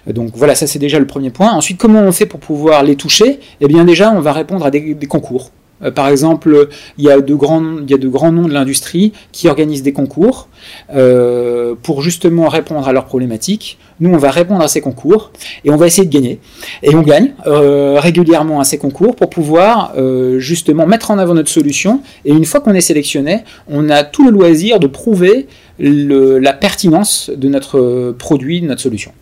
Donc 0.07 0.31
voilà, 0.35 0.55
ça 0.55 0.67
c'est 0.67 0.79
déjà 0.79 0.99
le 0.99 1.07
premier 1.07 1.29
point. 1.29 1.53
Ensuite, 1.53 1.77
comment 1.77 2.01
on 2.01 2.13
fait 2.13 2.25
pour 2.25 2.41
pouvoir 2.41 2.83
les 2.83 2.97
toucher? 2.97 3.41
Eh 3.61 3.67
bien 3.67 3.85
déjà, 3.85 4.11
on 4.11 4.21
va 4.21 4.33
répondre 4.33 4.65
à 4.65 4.71
des 4.71 5.07
concours. 5.07 5.51
Euh, 5.83 5.91
par 5.91 6.09
exemple, 6.09 6.69
il 6.99 7.05
y, 7.05 7.11
a 7.11 7.21
de 7.21 7.35
grands, 7.35 7.79
y 7.87 7.95
a 7.95 7.99
de 7.99 8.09
grands 8.09 8.33
noms 8.33 8.49
de 8.49 8.53
l'industrie 8.53 9.13
qui 9.33 9.49
organisent 9.49 9.83
des 9.83 9.93
concours 9.93 10.49
euh, 10.95 11.75
pour 11.83 12.03
justement 12.03 12.49
répondre 12.49 12.87
à 12.87 12.93
leurs 12.93 13.07
problématiques. 13.07 13.79
Nous, 14.01 14.11
on 14.11 14.19
va 14.19 14.31
répondre 14.31 14.63
à 14.63 14.69
ces 14.69 14.81
concours 14.81 15.33
et 15.65 15.71
on 15.71 15.77
va 15.77 15.87
essayer 15.87 16.07
de 16.07 16.13
gagner. 16.13 16.41
Et 16.83 16.95
on 16.95 17.03
gagne 17.03 17.33
euh, 17.47 17.99
régulièrement 18.01 18.61
à 18.61 18.65
ces 18.65 18.79
concours 18.79 19.15
pour 19.17 19.31
pouvoir 19.31 19.95
justement 20.39 20.87
mettre 20.87 21.11
en 21.11 21.19
avant 21.19 21.35
notre 21.35 21.51
solution. 21.51 22.01
Et 22.25 22.33
une 22.33 22.45
fois 22.45 22.61
qu'on 22.61 22.75
est 22.75 22.81
sélectionné, 22.81 23.45
on 23.69 23.91
a 23.91 24.05
tout 24.05 24.25
le 24.25 24.31
loisir 24.31 24.81
de 24.81 24.87
prouver 24.87 25.47
la 25.79 26.53
pertinence 26.53 27.31
de 27.35 27.49
notre 27.49 28.13
produit, 28.19 28.61
de 28.61 28.67
notre 28.67 28.81
solution. 28.81 29.13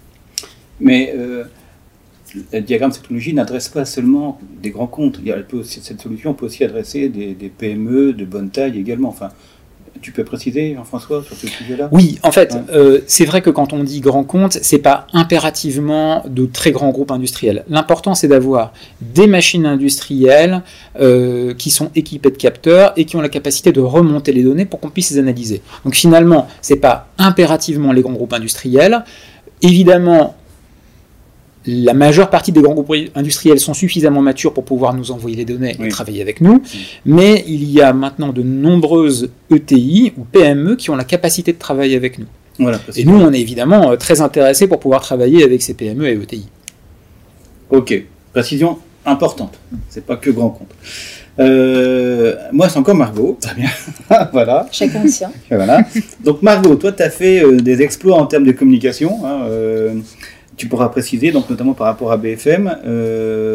Mais 0.81 1.15
le 2.35 2.61
diagramme 2.61 2.93
technologie 2.93 3.35
n'adresse 3.35 3.69
pas 3.69 3.85
seulement 3.85 4.39
des 4.63 4.71
grands 4.71 4.87
comptes. 4.87 5.21
Cette 5.65 6.01
solution 6.01 6.35
peut 6.35 6.47
aussi 6.47 6.65
adresser 6.65 7.09
des, 7.09 7.35
PME 7.57 8.13
de 8.13 8.25
bonne 8.25 8.51
taille 8.51 8.79
également. 8.79 9.09
Enfin, 9.09 9.29
tu 10.01 10.13
peux 10.13 10.25
préciser, 10.25 10.75
Jean-François, 10.75 11.23
sur 11.23 11.37
ce 11.37 11.47
sujet-là? 11.47 11.89
Oui, 11.93 12.19
en 12.23 12.33
fait, 12.33 12.57
euh, 12.73 13.01
c'est 13.07 13.25
vrai 13.25 13.43
que 13.43 13.51
quand 13.51 13.73
on 13.73 13.85
dit 13.85 14.01
grand 14.01 14.25
compte, 14.25 14.53
c'est 14.63 14.79
pas 14.79 15.07
impérativement 15.13 16.23
de 16.27 16.47
très 16.47 16.71
grands 16.71 16.91
groupes 16.91 17.11
industriels. 17.11 17.65
L'important, 17.69 18.15
c'est 18.15 18.29
d'avoir 18.29 18.73
des 19.01 19.27
machines 19.27 19.67
industrielles 19.67 20.63
euh, 21.01 21.55
qui 21.55 21.71
sont 21.71 21.91
équipées 21.95 22.31
de 22.31 22.37
capteurs 22.37 22.93
et 22.97 23.05
qui 23.05 23.17
ont 23.17 23.21
la 23.21 23.29
capacité 23.29 23.73
de 23.73 23.81
remonter 23.81 24.33
les 24.33 24.43
données 24.43 24.65
pour 24.65 24.81
qu'on 24.81 24.91
puisse 24.91 25.11
les 25.11 25.19
analyser. 25.19 25.61
Donc 25.85 25.95
finalement, 25.95 26.49
c'est 26.63 26.77
pas 26.77 27.09
impérativement 27.19 27.93
les 27.93 28.03
grands 28.03 28.13
groupes 28.13 28.33
industriels. 28.33 29.05
Évidemment, 29.63 30.37
la 31.67 31.95
majeure 31.95 32.31
partie 32.31 32.53
des 32.53 32.63
grands 32.63 32.75
groupes 32.75 32.95
industriels 33.15 33.61
sont 33.61 33.75
suffisamment 33.75 34.23
matures 34.23 34.55
pour 34.55 34.65
pouvoir 34.65 34.95
nous 34.95 35.11
envoyer 35.11 35.37
les 35.37 35.45
données 35.45 35.77
et 35.79 35.89
travailler 35.89 36.23
avec 36.23 36.41
nous, 36.41 36.63
mais 37.05 37.45
il 37.47 37.71
y 37.71 37.81
a 37.81 37.93
maintenant 37.93 38.33
de 38.33 38.43
nombreuses 38.43 39.31
ETI 39.51 40.13
ou 40.17 40.25
PME 40.25 40.77
qui 40.77 40.91
ont 40.91 40.97
la 40.97 41.05
capacité 41.05 41.53
de 41.53 41.59
travailler 41.59 41.97
avec 41.97 42.19
nous. 42.19 42.27
Voilà, 42.59 42.79
et 42.97 43.05
nous, 43.05 43.15
on 43.15 43.33
est 43.33 43.41
évidemment 43.41 43.97
très 43.97 44.21
intéressés 44.21 44.67
pour 44.67 44.81
pouvoir 44.81 45.01
travailler 45.01 45.45
avec 45.45 45.63
ces 45.63 45.75
PME 45.75 46.09
et 46.09 46.13
ETI. 46.13 46.49
Ok, 47.71 48.03
précision 48.33 48.79
importante. 49.07 49.59
C'est 49.89 50.05
pas 50.05 50.17
que 50.17 50.31
grand 50.31 50.51
compte. 50.51 50.71
Euh, 51.39 52.35
moi, 52.53 52.69
c'est 52.69 52.79
encore 52.79 52.95
Margot. 52.95 53.39
Très 53.41 53.55
bien. 53.55 53.71
voilà. 54.33 54.67
Chacun 54.73 55.07
sien. 55.07 55.31
Voilà. 55.51 55.83
Donc, 56.23 56.43
Margot, 56.43 56.75
toi, 56.77 56.93
tu 56.93 57.03
as 57.03 57.11
fait 57.11 57.43
euh, 57.43 57.57
des 57.57 57.83
exploits 57.83 58.17
en 58.17 58.27
termes 58.27 58.45
de 58.45 58.53
communication. 58.53 59.25
Hein, 59.25 59.43
euh, 59.45 59.95
tu 60.61 60.69
pourras 60.69 60.89
préciser, 60.91 61.33
donc 61.33 61.49
notamment 61.49 61.73
par 61.73 61.87
rapport 61.87 62.13
à 62.13 62.17
BFM. 62.17 62.77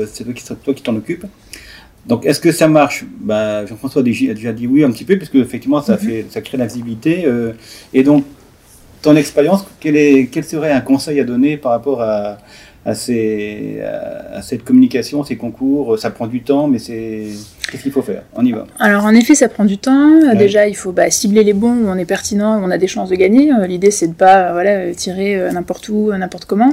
c'est 0.07 0.23
toi 0.63 0.73
qui 0.73 0.81
t'en 0.81 0.95
occupes. 0.95 1.25
Donc, 2.07 2.25
est-ce 2.25 2.39
que 2.39 2.51
ça 2.51 2.67
marche? 2.67 3.03
Bah, 3.19 3.65
Jean-François 3.65 4.01
a 4.01 4.03
déjà 4.03 4.53
dit 4.53 4.67
oui 4.67 4.83
un 4.83 4.91
petit 4.91 5.05
peu, 5.05 5.17
puisque 5.17 5.35
effectivement, 5.35 5.81
ça, 5.81 5.93
mhm. 5.93 5.99
fait, 5.99 6.25
ça 6.29 6.41
crée 6.41 6.57
la 6.57 6.65
visibilité. 6.65 7.25
et 7.93 8.03
donc, 8.03 8.25
ton 9.01 9.15
expérience, 9.15 9.63
quel, 9.79 10.29
quel 10.29 10.43
serait 10.43 10.71
un 10.71 10.81
conseil 10.81 11.19
à 11.19 11.23
donner 11.23 11.57
par 11.57 11.71
rapport 11.71 12.01
à, 12.01 12.39
à, 12.85 12.89
à, 12.89 14.41
cette 14.41 14.63
communication, 14.63 15.23
ces 15.23 15.37
concours? 15.37 15.99
Ça 15.99 16.09
prend 16.09 16.25
du 16.25 16.41
temps, 16.41 16.67
mais 16.67 16.79
c'est 16.79 17.27
qu'est-ce 17.71 17.83
qu'il 17.83 17.91
faut 17.91 18.01
faire? 18.01 18.23
On 18.35 18.45
y 18.45 18.51
va. 18.51 18.67
Alors 18.79 19.05
en 19.05 19.13
effet, 19.13 19.35
ça 19.35 19.49
prend 19.49 19.65
du 19.65 19.77
temps. 19.77 20.33
Déjà, 20.35 20.67
il 20.67 20.75
faut 20.75 20.91
bah, 20.91 21.09
cibler 21.09 21.43
les 21.43 21.53
bons 21.53 21.73
où 21.73 21.87
on 21.87 21.95
est 21.95 22.05
pertinent, 22.05 22.59
où 22.59 22.63
on 22.63 22.71
a 22.71 22.77
des 22.77 22.87
chances 22.87 23.09
de 23.09 23.15
gagner. 23.15 23.51
Euh, 23.51 23.67
l'idée, 23.67 23.91
c'est 23.91 24.07
de 24.07 24.13
pas 24.13 24.51
voilà 24.53 24.93
tirer 24.93 25.35
euh, 25.35 25.51
n'importe 25.51 25.89
où, 25.89 26.11
n'importe 26.13 26.45
comment. 26.45 26.71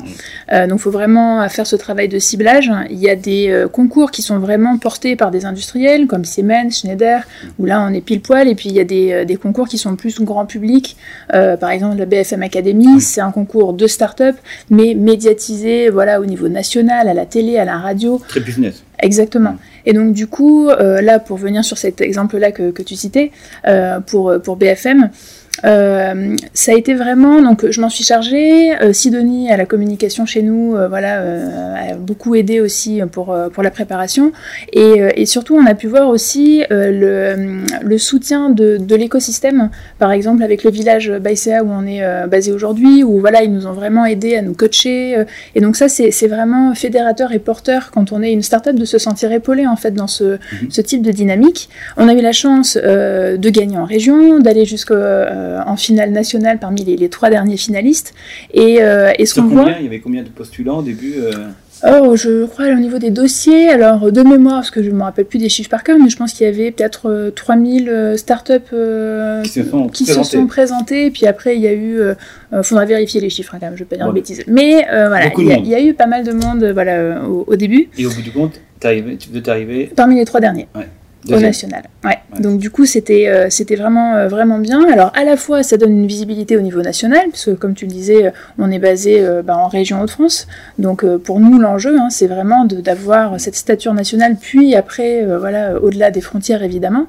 donc, 0.50 0.78
il 0.78 0.78
faut 0.78 0.90
vraiment 0.90 1.48
faire 1.48 1.66
ce 1.66 1.76
travail 1.76 2.08
de 2.08 2.18
ciblage. 2.18 2.70
Il 2.90 2.98
y 2.98 3.08
a 3.08 3.16
des 3.16 3.66
concours 3.72 4.10
qui 4.10 4.22
sont 4.22 4.38
vraiment 4.38 4.78
portés 4.78 5.16
par 5.16 5.30
des 5.30 5.44
industriels 5.44 6.06
comme 6.06 6.24
Siemens, 6.24 6.70
Schneider, 6.70 7.22
où 7.58 7.66
là, 7.66 7.86
on 7.88 7.92
est 7.92 8.00
pile 8.00 8.20
poil. 8.20 8.48
Et 8.48 8.54
puis, 8.54 8.68
il 8.68 8.74
y 8.74 8.80
a 8.80 8.84
des, 8.84 9.24
des 9.24 9.36
concours 9.36 9.68
qui 9.68 9.78
sont 9.78 9.96
plus 9.96 10.20
grand 10.20 10.46
public. 10.46 10.96
par 11.28 11.70
exemple, 11.70 11.98
la 11.98 12.06
BFM 12.06 12.42
Academy, 12.42 13.00
c'est 13.00 13.20
un 13.20 13.30
concours 13.30 13.72
de 13.72 13.86
start-up, 13.86 14.36
mais 14.70 14.94
médiatisé. 14.94 15.88
Voilà, 15.90 16.20
au 16.20 16.26
niveau 16.26 16.48
national, 16.48 17.08
à 17.08 17.14
la 17.14 17.26
télé, 17.26 17.58
à 17.58 17.64
la 17.64 17.78
radio. 17.78 18.20
Très 18.28 18.40
business. 18.40 18.82
Exactement. 19.02 19.56
Et 19.84 19.92
donc 19.92 20.12
du 20.12 20.28
coup, 20.28 20.68
euh, 20.68 21.02
là, 21.02 21.18
pour 21.18 21.36
venir 21.36 21.64
sur 21.64 21.76
cet 21.76 22.00
exemple-là 22.00 22.52
que, 22.52 22.82
tu 22.82 22.94
citais, 22.94 23.32
euh, 23.66 23.98
pour, 24.00 24.32
pour 24.42 24.56
BFM, 24.56 25.10
euh, 25.64 26.36
ça 26.54 26.72
a 26.72 26.74
été 26.74 26.94
vraiment, 26.94 27.40
donc 27.40 27.70
je 27.70 27.80
m'en 27.80 27.88
suis 27.88 28.04
chargée. 28.04 28.74
Euh, 28.80 28.92
Sidonie 28.92 29.50
à 29.50 29.56
la 29.56 29.66
communication 29.66 30.26
chez 30.26 30.42
nous, 30.42 30.74
euh, 30.74 30.88
voilà, 30.88 31.22
a 31.90 31.94
beaucoup 31.94 32.34
aidé 32.34 32.60
aussi 32.60 33.00
pour, 33.12 33.36
pour 33.52 33.62
la 33.62 33.70
préparation. 33.70 34.32
Et, 34.72 35.00
et, 35.16 35.26
surtout, 35.26 35.54
on 35.54 35.66
a 35.66 35.74
pu 35.74 35.86
voir 35.86 36.08
aussi 36.08 36.62
le, 36.70 37.62
le, 37.82 37.98
soutien 37.98 38.50
de, 38.50 38.76
de 38.76 38.96
l'écosystème, 38.96 39.70
par 39.98 40.10
exemple 40.12 40.42
avec 40.42 40.64
le 40.64 40.70
village 40.70 41.10
Baïséa 41.10 41.62
où 41.62 41.70
on 41.70 41.86
est 41.86 42.02
basé 42.26 42.52
aujourd'hui, 42.52 43.04
où 43.04 43.20
voilà, 43.20 43.42
ils 43.42 43.52
nous 43.52 43.66
ont 43.66 43.72
vraiment 43.72 44.06
aidé 44.06 44.36
à 44.36 44.42
nous 44.42 44.54
coacher. 44.54 45.24
et 45.54 45.60
donc 45.60 45.76
ça, 45.76 45.88
c'est 45.88 46.28
vraiment 46.28 46.74
fédérateur 46.74 47.32
et 47.32 47.38
porteur 47.38 47.90
quand 47.92 48.12
on 48.12 48.22
est 48.22 48.32
une 48.32 48.42
start-up 48.42 48.76
de 48.76 48.84
se 48.84 48.98
sentir 48.98 49.32
épaulé 49.32 49.66
en 49.66 49.76
fait 49.76 49.92
dans 49.92 50.06
ce, 50.06 50.24
mhm. 50.24 50.70
ce 50.70 50.80
type 50.80 51.02
de 51.02 51.10
dynamique. 51.10 51.68
On 51.96 52.08
a 52.08 52.14
eu 52.14 52.20
la 52.20 52.32
chance 52.32 52.76
de 52.76 53.50
gagner 53.50 53.76
en 53.76 53.84
région, 53.84 54.40
d'aller 54.40 54.64
jusqu'à 54.64 54.94
euh, 55.41 55.41
en 55.66 55.76
finale 55.76 56.10
nationale 56.10 56.58
parmi 56.58 56.84
les, 56.84 57.08
trois 57.08 57.30
derniers 57.30 57.56
finalistes. 57.56 58.14
Et, 58.52 58.82
euh, 58.82 59.12
ce 59.24 59.34
qu'on 59.34 59.46
voit... 59.46 59.70
Il 59.78 59.84
y 59.84 59.86
avait 59.86 60.00
combien 60.00 60.22
de 60.22 60.28
postulants 60.28 60.78
au 60.78 60.82
début 60.82 61.14
euh 61.18 61.32
Oh, 61.84 62.14
je 62.14 62.46
crois 62.46 62.66
au 62.68 62.78
niveau 62.78 62.98
des 62.98 63.10
dossiers, 63.10 63.68
alors 63.68 64.12
de 64.12 64.22
mémoire, 64.22 64.58
parce 64.58 64.70
que 64.70 64.84
je 64.84 64.90
ne 64.90 64.94
me 64.94 65.02
rappelle 65.02 65.24
plus 65.24 65.40
des 65.40 65.48
chiffres 65.48 65.68
par 65.68 65.82
cœur, 65.82 65.98
mais 65.98 66.10
je 66.10 66.16
pense 66.16 66.32
qu'il 66.32 66.46
y 66.46 66.48
avait 66.48 66.70
peut-être 66.70 67.32
3000 67.34 68.14
startups 68.16 68.52
qui, 69.42 69.48
se 69.48 69.64
sont, 69.64 69.88
qui 69.88 70.04
se 70.04 70.22
sont 70.22 70.46
présentées, 70.46 71.06
et 71.06 71.10
puis 71.10 71.26
après 71.26 71.56
il 71.56 71.62
y 71.62 71.66
a 71.66 71.72
eu, 71.72 71.98
il 72.52 72.62
faudra 72.62 72.84
vérifier 72.84 73.20
les 73.20 73.30
chiffres 73.30 73.56
hein, 73.56 73.58
quand 73.58 73.66
même, 73.66 73.76
je 73.76 73.82
ne 73.82 73.88
vais 73.88 73.96
pas 73.96 73.96
dire 73.96 74.06
de 74.06 74.12
bêtises, 74.12 74.44
mais 74.46 74.86
voilà, 74.92 75.32
il 75.36 75.66
y, 75.66 75.74
a 75.74 75.82
eu 75.82 75.92
pas 75.92 76.06
mal 76.06 76.22
de 76.22 76.30
monde 76.30 76.64
voilà, 76.72 77.24
au, 77.26 77.56
début. 77.56 77.88
Et 77.98 78.06
au 78.06 78.10
bout 78.10 78.22
du 78.22 78.30
compte, 78.30 78.60
tu 78.78 79.30
veux 79.32 79.42
t'arriver 79.42 79.90
Parmi 79.96 80.14
les 80.14 80.24
trois 80.24 80.38
derniers. 80.38 80.68
Ouais 80.76 80.86
au 81.30 81.38
national. 81.38 81.84
Ouais. 82.04 82.18
Donc 82.40 82.58
du 82.58 82.70
coup, 82.70 82.86
c'était 82.86 83.28
euh, 83.28 83.48
c'était 83.50 83.76
vraiment 83.76 84.14
euh, 84.14 84.28
vraiment 84.28 84.58
bien. 84.58 84.88
Alors 84.90 85.12
à 85.14 85.24
la 85.24 85.36
fois, 85.36 85.62
ça 85.62 85.76
donne 85.76 85.92
une 85.92 86.06
visibilité 86.06 86.56
au 86.56 86.60
niveau 86.60 86.80
national, 86.80 87.26
puisque 87.30 87.56
comme 87.56 87.74
tu 87.74 87.84
le 87.86 87.92
disais, 87.92 88.26
euh, 88.26 88.30
on 88.58 88.70
est 88.70 88.78
basé 88.78 89.24
bah, 89.44 89.56
en 89.56 89.68
région 89.68 90.00
Hauts-de-France. 90.00 90.46
Donc 90.78 91.04
pour 91.18 91.40
nous, 91.40 91.58
l'enjeu, 91.58 91.98
hein, 91.98 92.08
c'est 92.10 92.26
vraiment 92.26 92.64
d'avoir 92.64 93.38
cette 93.38 93.54
stature 93.54 93.94
nationale, 93.94 94.36
puis 94.40 94.74
après, 94.74 95.24
voilà, 95.38 95.80
au-delà 95.80 96.10
des 96.10 96.20
frontières 96.20 96.62
évidemment. 96.62 97.06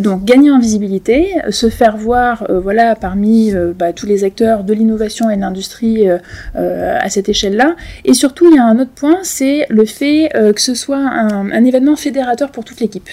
donc 0.00 0.24
gagner 0.24 0.50
en 0.50 0.58
visibilité, 0.58 1.34
se 1.50 1.68
faire 1.68 1.96
voir, 1.96 2.46
voilà, 2.48 2.94
parmi 2.94 3.52
bah, 3.78 3.92
tous 3.92 4.06
les 4.06 4.24
acteurs 4.24 4.64
de 4.64 4.72
l'innovation 4.74 5.30
et 5.30 5.36
de 5.36 5.40
l'industrie 5.40 6.08
à 6.54 7.08
cette 7.08 7.28
échelle-là. 7.28 7.76
Et 8.04 8.14
surtout, 8.14 8.48
il 8.50 8.56
y 8.56 8.58
a 8.58 8.64
un 8.64 8.78
autre 8.78 8.92
point, 8.94 9.18
c'est 9.22 9.66
le 9.68 9.84
fait 9.84 10.30
que 10.32 10.60
ce 10.60 10.74
soit 10.74 10.98
un, 10.98 11.50
un 11.50 11.64
événement 11.64 11.96
fédérateur 11.96 12.50
pour 12.50 12.64
toute 12.64 12.80
l'équipe. 12.80 13.09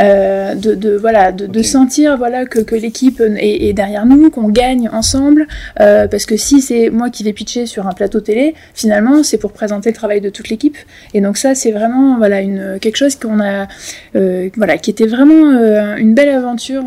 Euh, 0.00 0.54
de, 0.54 0.74
de, 0.74 0.96
voilà, 0.96 1.32
de, 1.32 1.62
sentir 1.62 2.16
voilà, 2.16 2.46
que, 2.46 2.60
que 2.60 2.74
l'équipe 2.74 3.20
est, 3.20 3.72
derrière 3.72 4.06
nous, 4.06 4.30
qu'on 4.30 4.48
gagne 4.48 4.88
ensemble. 4.88 5.46
Euh, 5.80 6.08
parce 6.08 6.26
que 6.26 6.36
si 6.36 6.60
c'est 6.60 6.90
moi 6.90 7.10
qui 7.10 7.24
vais 7.24 7.32
pitcher 7.32 7.66
sur 7.66 7.86
un 7.86 7.92
plateau 7.92 8.20
télé, 8.20 8.54
finalement, 8.74 9.22
c'est 9.22 9.38
pour 9.38 9.52
présenter 9.52 9.90
le 9.90 9.94
travail 9.96 10.20
de 10.20 10.30
toute 10.30 10.48
l'équipe. 10.48 10.76
Et 11.12 11.20
donc 11.20 11.36
ça, 11.36 11.54
c'est 11.54 11.72
vraiment 11.72 12.18
voilà, 12.18 12.40
une, 12.40 12.78
quelque 12.80 12.96
chose 12.96 13.16
qu'on 13.16 13.40
a, 13.40 13.68
euh, 14.16 14.48
voilà, 14.56 14.78
qui 14.78 14.90
était 14.90 15.06
vraiment 15.06 15.52
une 15.96 16.14
belle 16.14 16.30
aventure 16.30 16.84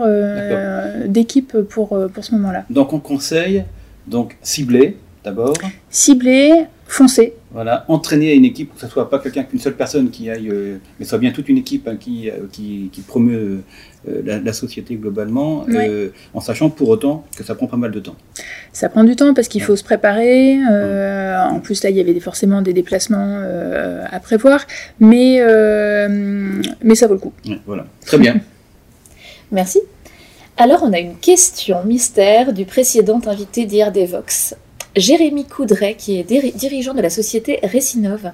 d'équipe 1.05 1.57
pour, 1.69 1.97
pour 2.13 2.23
ce 2.23 2.33
moment-là. 2.35 2.65
Donc 2.69 2.93
on 2.93 2.99
conseille 2.99 3.63
donc 4.07 4.37
cibler 4.41 4.97
d'abord. 5.23 5.53
Cibler, 5.89 6.65
foncer. 6.87 7.33
Voilà, 7.51 7.85
entraîner 7.87 8.33
une 8.33 8.45
équipe, 8.45 8.73
que 8.73 8.79
ce 8.79 8.87
soit 8.87 9.09
pas 9.09 9.19
quelqu'un 9.19 9.43
qu'une 9.43 9.59
seule 9.59 9.75
personne 9.75 10.09
qui 10.09 10.29
aille, 10.29 10.49
euh, 10.49 10.77
mais 10.99 11.05
soit 11.05 11.17
bien 11.17 11.31
toute 11.31 11.49
une 11.49 11.57
équipe 11.57 11.87
hein, 11.87 11.97
qui, 11.99 12.29
euh, 12.29 12.47
qui, 12.51 12.89
qui, 12.91 13.01
promeut 13.01 13.63
euh, 14.07 14.39
la, 14.43 14.53
société 14.53 14.95
globalement, 14.95 15.65
en 16.33 16.39
sachant 16.39 16.69
pour 16.69 16.89
autant 16.89 17.25
que 17.35 17.43
ça 17.43 17.55
prend 17.55 17.67
pas 17.67 17.77
mal 17.77 17.91
de 17.91 17.99
temps. 17.99 18.15
Ça 18.71 18.89
prend 18.89 19.03
du 19.03 19.15
temps 19.15 19.33
parce 19.33 19.47
qu'il 19.47 19.61
faut 19.61 19.75
se 19.75 19.83
préparer. 19.83 20.57
En 20.63 21.59
plus, 21.59 21.83
là, 21.83 21.89
il 21.89 21.97
y 21.97 22.01
avait 22.01 22.19
forcément 22.19 22.61
des 22.61 22.73
déplacements 22.73 23.41
à 24.09 24.19
prévoir, 24.19 24.65
mais, 24.99 25.41
mais 26.83 26.95
ça 26.95 27.07
vaut 27.07 27.15
le 27.15 27.19
coup. 27.19 27.33
voilà, 27.65 27.85
très 28.05 28.17
bien. 28.17 28.35
Merci. 29.51 29.81
Alors, 30.57 30.81
on 30.83 30.91
a 30.91 30.99
une 30.99 31.17
question 31.17 31.83
mystère 31.85 32.51
du 32.51 32.65
précédent 32.65 33.21
invité 33.27 33.65
d'IRD 33.65 33.99
Vox. 34.09 34.55
Jérémy 34.97 35.45
Coudray, 35.45 35.95
qui 35.95 36.19
est 36.19 36.23
dirigeant 36.23 36.93
de 36.93 37.01
la 37.01 37.09
société 37.09 37.59
Recinov. 37.63 38.31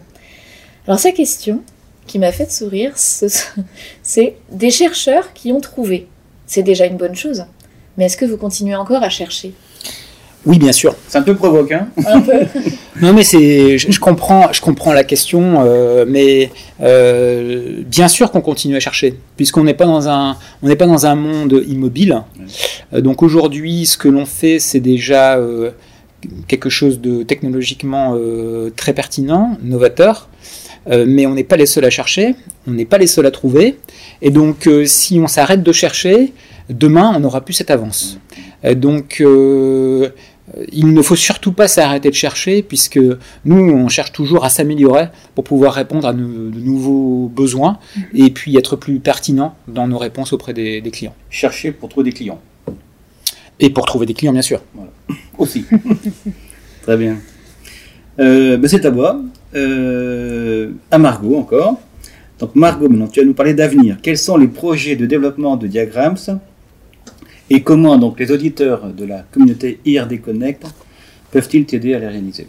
Alors 0.88 1.00
sa 1.00 1.12
question, 1.12 1.62
qui 2.08 2.20
m'a 2.20 2.32
fait 2.32 2.52
sourire, 2.52 2.94
c'est 2.96 4.36
des 4.52 4.72
chercheurs 4.72 5.34
qui 5.34 5.52
ont 5.52 5.62
trouvé. 5.62 6.08
C'est 6.46 6.64
déjà 6.64 6.86
une 6.86 6.98
bonne 6.98 7.16
chose. 7.16 7.46
Mais 7.98 8.06
est-ce 8.06 8.18
que 8.18 8.26
vous 8.26 8.38
continuez 8.38 8.76
encore 8.76 9.04
à 9.04 9.10
chercher? 9.10 9.54
Oui, 10.46 10.60
bien 10.60 10.74
sûr. 10.74 10.94
C'est 11.08 11.18
un 11.18 11.22
peu 11.22 11.36
provoquant. 11.36 11.88
Un 12.06 12.20
peu. 12.20 12.34
non, 13.02 13.14
mais 13.14 13.24
c'est, 13.24 13.78
je, 13.78 14.00
comprends, 14.00 14.52
je 14.52 14.60
comprends 14.60 14.92
la 14.92 15.06
question, 15.06 15.64
euh, 15.64 16.04
mais 16.06 16.52
euh, 16.82 17.82
bien 17.86 18.10
sûr 18.10 18.30
qu'on 18.30 18.42
continue 18.42 18.76
à 18.76 18.82
chercher, 18.82 19.18
puisqu'on 19.38 19.64
n'est 19.64 19.74
pas 19.74 19.86
dans 19.86 20.10
un, 20.10 20.36
on 20.62 20.68
n'est 20.68 20.76
pas 20.76 20.88
dans 20.88 21.06
un 21.06 21.16
monde 21.16 21.64
immobile. 21.66 22.24
Euh, 22.94 23.00
donc 23.00 23.24
aujourd'hui, 23.24 23.86
ce 23.86 23.98
que 23.98 24.10
l'on 24.10 24.26
fait, 24.26 24.60
c'est 24.60 24.82
déjà 24.82 25.40
quelque 26.48 26.70
chose 26.70 27.00
de 27.00 27.24
technologiquement 27.24 28.14
euh, 28.16 28.70
très 28.76 28.94
pertinent, 28.94 29.58
novateur, 29.62 30.30
euh, 30.90 31.06
mais 31.08 31.26
on 31.26 31.34
n'est 31.34 31.44
pas 31.44 31.58
les 31.58 31.66
seuls 31.66 31.86
à 31.86 31.90
chercher, 31.90 32.36
on 32.68 32.72
n'est 32.72 32.86
pas 32.86 32.98
les 32.98 33.08
seuls 33.08 33.26
à 33.26 33.32
trouver, 33.32 33.78
et 34.22 34.30
donc 34.30 34.68
euh, 34.68 34.86
si 34.86 35.20
on 35.20 35.28
s'arrête 35.28 35.64
de 35.64 35.72
chercher, 35.72 36.34
demain 36.70 37.14
on 37.16 37.20
n'aura 37.20 37.42
plus 37.42 37.54
cette 37.54 37.72
avance. 37.72 38.20
donc 38.76 39.22
il 40.72 40.94
ne 40.94 41.02
faut 41.02 41.16
surtout 41.16 41.52
pas 41.54 41.68
s'arrêter 41.68 42.10
de 42.10 42.16
chercher, 42.16 42.64
puisque 42.64 43.00
nous, 43.46 43.56
on 43.56 43.88
cherche 43.88 44.12
toujours 44.12 44.44
à 44.46 44.50
s'améliorer 44.50 45.08
pour 45.36 45.44
pouvoir 45.44 45.74
répondre 45.74 46.08
à 46.08 46.14
de 46.14 46.22
nouveaux 46.22 47.30
besoins 47.34 47.80
et 48.14 48.30
puis 48.30 48.56
être 48.58 48.76
plus 48.76 49.00
pertinent 49.00 49.56
dans 49.68 49.88
nos 49.88 49.98
réponses 49.98 50.32
auprès 50.34 50.54
des 50.54 50.82
clients. 50.92 51.16
Chercher 51.30 51.72
pour 51.72 51.90
trouver 51.90 52.12
des 52.12 52.16
clients. 52.16 52.42
Et 53.60 53.70
pour 53.70 53.86
trouver 53.86 54.06
des 54.06 54.14
clients, 54.14 54.34
bien 54.34 54.42
sûr. 54.42 54.62
Aussi. 55.38 55.66
Très 56.84 56.98
bien. 56.98 57.18
Euh, 58.20 58.58
ben, 58.58 58.68
c'est 58.68 58.86
à 58.86 58.92
moi. 58.92 59.22
Euh, 59.56 60.72
à 60.92 60.98
Margot 60.98 61.38
encore. 61.38 61.80
Donc 62.40 62.56
Margot, 62.56 62.90
maintenant 62.90 63.08
tu 63.08 63.20
vas 63.20 63.26
nous 63.26 63.34
parler 63.34 63.54
d'avenir. 63.54 63.98
Quels 64.02 64.18
sont 64.18 64.38
les 64.38 64.48
projets 64.48 64.96
de 64.96 65.06
développement 65.06 65.56
de 65.56 65.68
Diagrams 65.68 66.18
et 67.50 67.62
comment 67.62 67.98
donc 67.98 68.20
les 68.20 68.32
auditeurs 68.32 68.88
de 68.88 69.06
la 69.06 69.26
communauté 69.32 69.80
IRD 69.86 70.22
Connect 70.22 70.66
peuvent-ils 71.32 71.66
t'aider 71.66 71.94
à 71.94 72.00
les 72.00 72.08
réaliser 72.08 72.48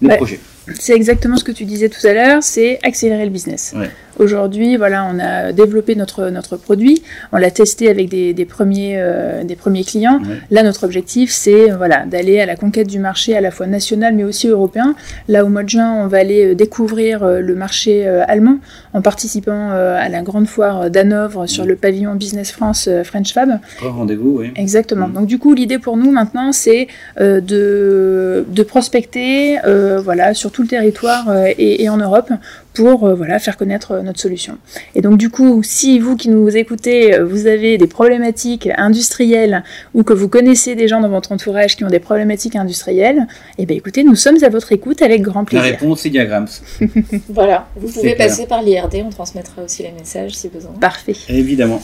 Les 0.00 0.16
projets. 0.16 0.40
C'est 0.78 0.94
exactement 0.94 1.36
ce 1.36 1.44
que 1.44 1.52
tu 1.52 1.64
disais 1.64 1.88
tout 1.88 2.06
à 2.06 2.12
l'heure, 2.12 2.42
c'est 2.42 2.78
accélérer 2.82 3.24
le 3.24 3.30
business. 3.30 3.74
Ouais. 3.76 3.90
Aujourd'hui, 4.18 4.76
voilà, 4.76 5.08
on 5.10 5.18
a 5.18 5.52
développé 5.52 5.94
notre, 5.94 6.28
notre 6.28 6.58
produit, 6.58 7.02
on 7.32 7.38
l'a 7.38 7.50
testé 7.50 7.88
avec 7.88 8.10
des, 8.10 8.34
des 8.34 8.44
premiers, 8.44 8.96
euh, 8.98 9.42
des 9.42 9.56
premiers 9.56 9.84
clients. 9.84 10.20
Ouais. 10.20 10.36
Là, 10.50 10.62
notre 10.62 10.84
objectif, 10.84 11.30
c'est 11.32 11.70
voilà, 11.70 12.04
d'aller 12.04 12.38
à 12.38 12.44
la 12.46 12.54
conquête 12.56 12.88
du 12.88 12.98
marché 12.98 13.34
à 13.34 13.40
la 13.40 13.50
fois 13.50 13.66
national 13.66 14.14
mais 14.14 14.24
aussi 14.24 14.48
européen. 14.48 14.94
Là, 15.28 15.46
au 15.46 15.48
mois 15.48 15.62
de 15.62 15.70
juin, 15.70 15.94
on 16.04 16.08
va 16.08 16.18
aller 16.18 16.48
euh, 16.48 16.54
découvrir 16.54 17.22
euh, 17.22 17.40
le 17.40 17.54
marché 17.54 18.06
euh, 18.06 18.22
allemand 18.28 18.58
en 18.92 19.00
participant 19.00 19.70
euh, 19.72 19.96
à 19.98 20.10
la 20.10 20.20
grande 20.20 20.46
foire 20.46 20.90
d'Hanovre 20.90 21.46
sur 21.46 21.64
le 21.64 21.74
pavillon 21.74 22.14
Business 22.14 22.52
France 22.52 22.90
French 23.04 23.32
Fab. 23.32 23.58
Rendez-vous, 23.80 24.40
oui. 24.40 24.52
Exactement. 24.56 25.08
Mm. 25.08 25.12
Donc 25.14 25.26
du 25.26 25.38
coup, 25.38 25.54
l'idée 25.54 25.78
pour 25.78 25.96
nous 25.96 26.10
maintenant, 26.12 26.52
c'est 26.52 26.86
de, 27.18 28.44
de 28.46 28.62
prospecter 28.62 29.56
voilà, 30.04 30.34
sur 30.34 30.51
tout 30.52 30.62
le 30.62 30.68
territoire 30.68 31.28
euh, 31.28 31.46
et, 31.58 31.82
et 31.82 31.88
en 31.88 31.96
Europe 31.96 32.30
pour 32.74 33.04
euh, 33.04 33.14
voilà, 33.14 33.38
faire 33.38 33.56
connaître 33.56 33.92
euh, 33.92 34.02
notre 34.02 34.20
solution. 34.20 34.58
Et 34.94 35.00
donc 35.00 35.18
du 35.18 35.30
coup, 35.30 35.62
si 35.62 35.98
vous 35.98 36.16
qui 36.16 36.28
nous 36.28 36.56
écoutez, 36.56 37.18
vous 37.20 37.46
avez 37.46 37.78
des 37.78 37.86
problématiques 37.86 38.68
industrielles 38.76 39.64
ou 39.94 40.02
que 40.02 40.12
vous 40.12 40.28
connaissez 40.28 40.74
des 40.74 40.88
gens 40.88 41.00
dans 41.00 41.08
votre 41.08 41.32
entourage 41.32 41.76
qui 41.76 41.84
ont 41.84 41.88
des 41.88 41.98
problématiques 41.98 42.56
industrielles, 42.56 43.26
eh 43.58 43.66
bien 43.66 43.76
écoutez, 43.76 44.04
nous 44.04 44.14
sommes 44.14 44.42
à 44.42 44.48
votre 44.48 44.72
écoute 44.72 45.02
avec 45.02 45.22
grand 45.22 45.40
La 45.40 45.46
plaisir. 45.46 45.64
réponse, 45.64 46.00
c'est 46.00 46.10
Diagrams. 46.10 46.48
Voilà, 47.28 47.66
vous 47.76 47.88
pouvez 47.88 48.14
clair. 48.14 48.28
passer 48.28 48.46
par 48.46 48.62
l'IRD, 48.62 49.02
on 49.04 49.10
transmettra 49.10 49.62
aussi 49.62 49.82
les 49.82 49.92
messages 49.92 50.32
si 50.32 50.48
besoin. 50.48 50.72
Parfait. 50.80 51.16
Évidemment. 51.28 51.80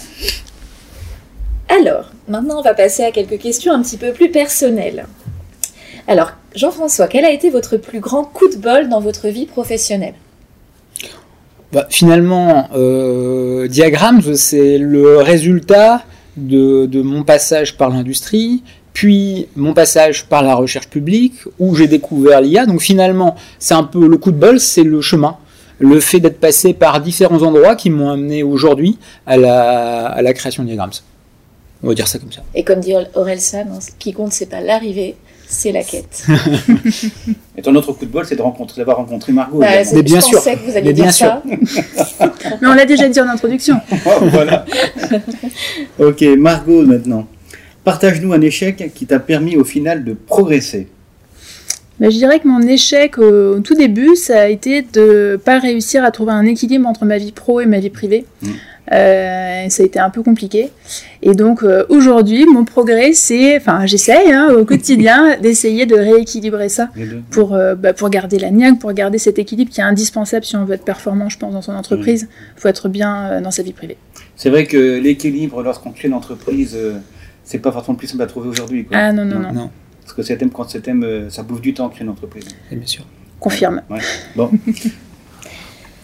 Alors, 1.69 2.11
maintenant 2.29 2.59
on 2.59 2.63
va 2.63 2.75
passer 2.75 3.05
à 3.05 3.11
quelques 3.11 3.39
questions 3.39 3.73
un 3.73 3.83
petit 3.83 3.97
peu 3.97 4.13
plus 4.13 4.31
personnelles. 4.31 5.07
Alors, 6.07 6.33
Jean-François, 6.59 7.07
quel 7.07 7.25
a 7.25 7.31
été 7.31 7.51
votre 7.51 7.77
plus 7.77 8.01
grand 8.01 8.25
coup 8.25 8.49
de 8.49 8.57
bol 8.57 8.89
dans 8.89 9.01
votre 9.01 9.29
vie 9.29 9.47
professionnelle 9.47 10.15
Bah, 11.73 11.87
finalement, 11.89 12.69
euh, 12.75 13.69
Diagrams, 13.69 14.35
c'est 14.35 14.77
le 14.77 15.19
résultat 15.19 16.03
de, 16.37 16.87
de 16.87 17.01
mon 17.01 17.23
passage 17.23 17.77
par 17.77 17.91
l'industrie, 17.91 18.65
puis 18.93 19.47
mon 19.55 19.73
passage 19.73 20.27
par 20.27 20.43
la 20.43 20.57
recherche 20.57 20.89
publique, 20.89 21.35
où 21.61 21.77
j'ai 21.77 21.87
découvert 21.87 22.41
l'IA. 22.41 22.67
Donc 22.67 22.81
finalement, 22.81 23.37
c'est 23.61 23.75
un 23.75 23.85
peu 23.85 24.09
le 24.09 24.17
coup 24.17 24.33
de 24.33 24.39
bol, 24.39 24.59
c'est 24.59 24.83
le 24.83 25.01
chemin. 25.01 25.37
Le 25.79 26.01
fait 26.01 26.19
d'être 26.19 26.41
passé 26.41 26.75
par 26.75 27.01
différents 27.01 27.43
endroits 27.45 27.77
qui 27.77 27.89
m'ont 27.89 28.11
amené 28.11 28.43
aujourd'hui 28.43 28.99
à 29.29 29.37
la, 29.37 30.07
à 30.07 30.23
la 30.23 30.33
création 30.33 30.65
de 30.65 30.69
Diagrams. 30.69 30.91
On 31.85 31.89
va 31.89 31.95
dire 31.95 32.09
ça 32.09 32.19
comme 32.19 32.33
ça. 32.33 32.43
Et 32.57 32.65
comme 32.65 32.81
dit 32.81 32.95
Aurel 33.15 33.41
San, 33.41 33.69
hein, 33.69 33.79
ce 33.81 33.91
qui 33.97 34.13
compte, 34.13 34.33
c'est 34.33 34.47
pas 34.51 34.61
l'arrivée, 34.61 35.15
c'est 35.49 35.73
la 35.73 35.83
quête. 35.83 36.27
Et 37.57 37.63
ton 37.63 37.75
autre 37.75 37.93
coup 37.95 38.05
de 38.05 38.11
bol, 38.11 38.25
c'est 38.27 38.37
de 38.37 38.43
rencontrer, 38.43 38.81
d'avoir 38.81 38.99
rencontré 38.99 39.33
Margot. 39.33 39.59
Bah, 39.61 39.67
Mais 39.95 40.03
bien 40.03 40.21
je 40.21 40.27
sûr. 40.27 40.39
pensais 40.39 40.57
que 40.57 40.71
vous 40.71 40.77
alliez 40.77 40.89
Mais 40.89 40.93
dire 40.93 41.05
bien 41.05 41.13
ça. 41.13 41.43
Mais 42.61 42.69
on 42.69 42.75
l'a 42.75 42.85
déjà 42.85 43.09
dit 43.09 43.21
en 43.21 43.29
introduction. 43.29 43.77
Oh, 44.07 44.25
voilà. 44.27 44.65
ok, 45.99 46.23
Margot 46.37 46.83
maintenant. 46.85 47.27
Partage-nous 47.85 48.33
un 48.33 48.41
échec 48.43 48.93
qui 48.95 49.07
t'a 49.07 49.19
permis 49.19 49.57
au 49.57 49.65
final 49.65 50.05
de 50.05 50.13
progresser. 50.13 50.89
Ben, 51.99 52.11
je 52.11 52.17
dirais 52.17 52.39
que 52.39 52.47
mon 52.47 52.61
échec 52.61 53.19
au, 53.19 53.57
au 53.57 53.61
tout 53.61 53.75
début, 53.75 54.15
ça 54.17 54.43
a 54.43 54.47
été 54.49 54.83
de 54.83 55.41
pas 55.43 55.59
réussir 55.59 56.05
à 56.05 56.11
trouver 56.11 56.33
un 56.33 56.45
équilibre 56.45 56.87
entre 56.87 57.05
ma 57.05 57.19
vie 57.19 57.33
pro 57.33 57.61
et 57.61 57.67
ma 57.67 57.81
vie 57.81 57.91
privée. 57.91 58.25
Mm. 58.43 58.49
Euh, 58.93 59.69
ça 59.69 59.83
a 59.83 59.87
été 59.87 59.99
un 59.99 60.11
peu 60.11 60.23
compliqué. 60.23 60.71
Et 61.23 61.35
donc 61.35 61.63
euh, 61.63 61.85
aujourd'hui, 61.89 62.47
mon 62.47 62.65
progrès, 62.65 63.13
c'est, 63.13 63.57
enfin, 63.57 63.87
j'essaye 63.87 64.33
hein, 64.33 64.49
au 64.57 64.65
quotidien 64.65 65.37
d'essayer 65.43 65.87
de 65.87 65.95
rééquilibrer 65.95 66.69
ça 66.69 66.89
pour, 67.31 67.55
euh, 67.55 67.75
bah, 67.75 67.93
pour 67.93 68.11
garder 68.11 68.39
la 68.39 68.51
niaque, 68.51 68.79
pour 68.79 68.93
garder 68.93 69.19
cet 69.19 69.39
équilibre 69.39 69.71
qui 69.71 69.81
est 69.81 69.85
indispensable 69.85 70.45
si 70.45 70.57
on 70.57 70.65
veut 70.65 70.75
être 70.75 70.85
performant, 70.85 71.29
je 71.29 71.39
pense, 71.39 71.53
dans 71.53 71.63
son 71.63 71.75
entreprise. 71.75 72.29
Il 72.57 72.61
faut 72.61 72.69
être 72.69 72.89
bien 72.89 73.27
euh, 73.27 73.41
dans 73.41 73.51
sa 73.51 73.63
vie 73.63 73.73
privée. 73.73 73.97
C'est 74.37 74.51
vrai 74.51 74.67
que 74.67 74.99
l'équilibre 74.99 75.63
lorsqu'on 75.63 75.91
crée 75.91 76.09
une 76.09 76.15
entreprise, 76.15 76.75
euh, 76.77 76.95
c'est 77.45 77.59
pas 77.59 77.73
forcément 77.73 77.95
le 77.95 77.99
plus 77.99 78.09
simple 78.09 78.23
à 78.23 78.27
trouver 78.27 78.49
aujourd'hui. 78.49 78.85
quoi. 78.85 78.97
Ah 78.97 79.13
non, 79.13 79.25
non, 79.25 79.41
non, 79.41 79.53
Non, 79.53 79.71
Parce 80.03 80.15
que 80.15 80.23
cet 80.23 80.39
thème, 80.39 80.51
quand 80.51 80.69
cet 80.69 80.85
thème, 80.85 81.27
ça 81.29 81.43
bouffe 81.43 81.61
du 81.61 81.75
temps 81.75 81.89
créer 81.89 82.05
une 82.05 82.11
entreprise. 82.11 82.45
c'est 82.69 82.77
bien 82.77 82.87
sûr. 82.87 83.05
confirme. 83.41 83.83
Bon, 84.37 84.51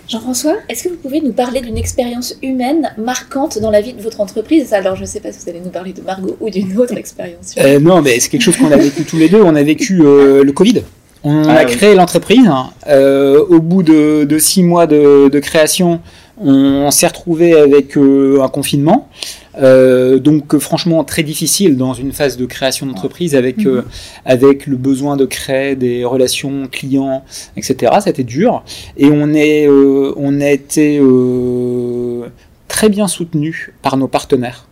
Jean-François, 0.08 0.56
est-ce 0.68 0.84
que 0.84 0.88
vous 0.90 0.96
pouvez 0.96 1.20
nous 1.22 1.32
parler 1.32 1.60
d'une 1.62 1.78
expérience 1.78 2.34
humaine 2.42 2.92
marquante 2.98 3.58
dans 3.58 3.70
la 3.70 3.80
vie 3.80 3.94
de 3.94 4.02
votre 4.02 4.20
entreprise? 4.20 4.72
Alors, 4.74 4.96
je 4.96 5.00
ne 5.02 5.06
sais 5.06 5.20
pas 5.20 5.32
si 5.32 5.38
vous 5.42 5.48
allez 5.50 5.60
nous 5.60 5.70
parler 5.70 5.92
de 5.94 6.02
Margot 6.02 6.36
ou 6.40 6.50
d'une 6.50 6.76
autre 6.78 6.96
expérience. 6.96 7.54
humaine. 7.56 7.76
Euh, 7.76 7.80
non, 7.80 8.02
mais 8.02 8.20
c'est 8.20 8.28
quelque 8.28 8.42
chose 8.42 8.56
qu'on 8.56 8.70
a 8.70 8.76
vécu 8.76 9.04
tous 9.04 9.16
les 9.16 9.28
deux. 9.30 9.40
On 9.42 9.56
a 9.56 9.62
vécu 9.62 10.00
euh, 10.02 10.44
le 10.44 10.52
Covid. 10.52 10.82
On 11.26 11.44
Ah 11.48 11.54
a 11.60 11.64
oui. 11.64 11.70
créé 11.72 11.94
l'entreprise. 11.94 12.46
Euh, 12.86 13.42
au 13.48 13.60
bout 13.60 13.82
de, 13.82 14.24
de 14.24 14.38
six 14.38 14.62
mois 14.62 14.86
de, 14.86 15.28
de 15.30 15.38
création, 15.40 16.00
on 16.38 16.90
s'est 16.90 17.06
retrouvé 17.06 17.54
avec 17.54 17.96
euh, 17.96 18.42
un 18.42 18.48
confinement. 18.48 19.08
Euh, 19.56 20.18
donc 20.18 20.52
euh, 20.52 20.58
franchement 20.58 21.04
très 21.04 21.22
difficile 21.22 21.76
dans 21.76 21.94
une 21.94 22.12
phase 22.12 22.36
de 22.36 22.44
création 22.44 22.86
d'entreprise 22.86 23.36
avec 23.36 23.64
euh, 23.66 23.84
avec 24.24 24.66
le 24.66 24.76
besoin 24.76 25.16
de 25.16 25.26
créer 25.26 25.76
des 25.76 26.04
relations 26.04 26.66
clients 26.66 27.22
etc 27.56 27.92
c'était 28.04 28.24
dur 28.24 28.64
et 28.96 29.06
on 29.12 29.32
est 29.32 29.68
euh, 29.68 30.12
on 30.16 30.40
a 30.40 30.48
été 30.48 30.98
euh, 31.00 32.26
très 32.66 32.88
bien 32.88 33.06
soutenu 33.06 33.72
par 33.80 33.96
nos 33.96 34.08
partenaires 34.08 34.66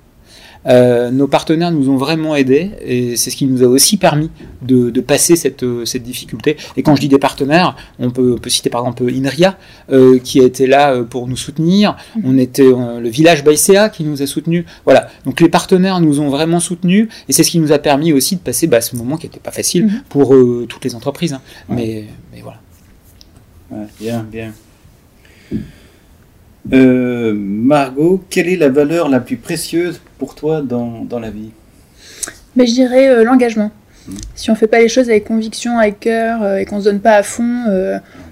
euh, 0.66 1.10
nos 1.10 1.26
partenaires 1.26 1.70
nous 1.72 1.88
ont 1.90 1.96
vraiment 1.96 2.36
aidés 2.36 2.70
et 2.84 3.16
c'est 3.16 3.30
ce 3.30 3.36
qui 3.36 3.46
nous 3.46 3.62
a 3.62 3.66
aussi 3.66 3.96
permis 3.96 4.30
de, 4.62 4.90
de 4.90 5.00
passer 5.00 5.34
cette, 5.36 5.62
euh, 5.64 5.84
cette 5.84 6.02
difficulté. 6.04 6.56
Et 6.76 6.82
quand 6.82 6.94
je 6.94 7.00
dis 7.00 7.08
des 7.08 7.18
partenaires, 7.18 7.74
on 7.98 8.10
peut, 8.10 8.34
on 8.36 8.38
peut 8.38 8.50
citer 8.50 8.70
par 8.70 8.82
exemple 8.82 9.04
INRIA 9.12 9.58
euh, 9.90 10.18
qui 10.20 10.40
a 10.40 10.44
été 10.44 10.66
là 10.66 11.02
pour 11.02 11.26
nous 11.26 11.36
soutenir. 11.36 11.96
On 12.24 12.38
était 12.38 12.62
euh, 12.62 13.00
le 13.00 13.08
village 13.08 13.42
Baïséa 13.44 13.88
qui 13.88 14.04
nous 14.04 14.22
a 14.22 14.26
soutenus. 14.26 14.64
Voilà. 14.84 15.08
Donc 15.24 15.40
les 15.40 15.48
partenaires 15.48 16.00
nous 16.00 16.20
ont 16.20 16.28
vraiment 16.28 16.60
soutenus 16.60 17.08
et 17.28 17.32
c'est 17.32 17.42
ce 17.42 17.50
qui 17.50 17.58
nous 17.58 17.72
a 17.72 17.78
permis 17.78 18.12
aussi 18.12 18.36
de 18.36 18.40
passer 18.40 18.66
bah, 18.66 18.80
ce 18.80 18.94
moment 18.96 19.16
qui 19.16 19.26
n'était 19.26 19.40
pas 19.40 19.50
facile 19.50 19.86
Mhm. 19.86 20.02
pour 20.08 20.34
euh, 20.34 20.66
toutes 20.68 20.84
les 20.84 20.94
entreprises. 20.94 21.32
hein. 21.32 21.40
Mais, 21.68 22.04
mais 22.32 22.40
voilà. 22.40 22.60
ouais, 23.72 23.86
bien, 23.98 24.22
bien. 24.30 24.52
Euh, 26.72 27.32
Margot, 27.34 28.22
quelle 28.30 28.48
est 28.48 28.56
la 28.56 28.68
valeur 28.68 29.08
la 29.08 29.20
plus 29.20 29.36
précieuse 29.36 30.00
pour 30.18 30.34
toi 30.34 30.62
dans, 30.62 31.04
dans 31.04 31.18
la 31.18 31.30
vie? 31.30 31.50
Mais 32.54 32.66
je 32.66 32.74
dirais 32.74 33.08
euh, 33.08 33.24
l'engagement. 33.24 33.70
Mm. 34.06 34.12
Si 34.34 34.50
on 34.50 34.54
fait 34.54 34.68
pas 34.68 34.78
les 34.78 34.88
choses 34.88 35.08
avec 35.08 35.24
conviction, 35.24 35.78
avec 35.78 36.00
cœur, 36.00 36.42
euh, 36.42 36.58
et 36.58 36.64
qu'on 36.64 36.78
se 36.78 36.84
donne 36.84 37.00
pas 37.00 37.16
à 37.16 37.22
fond, 37.22 37.64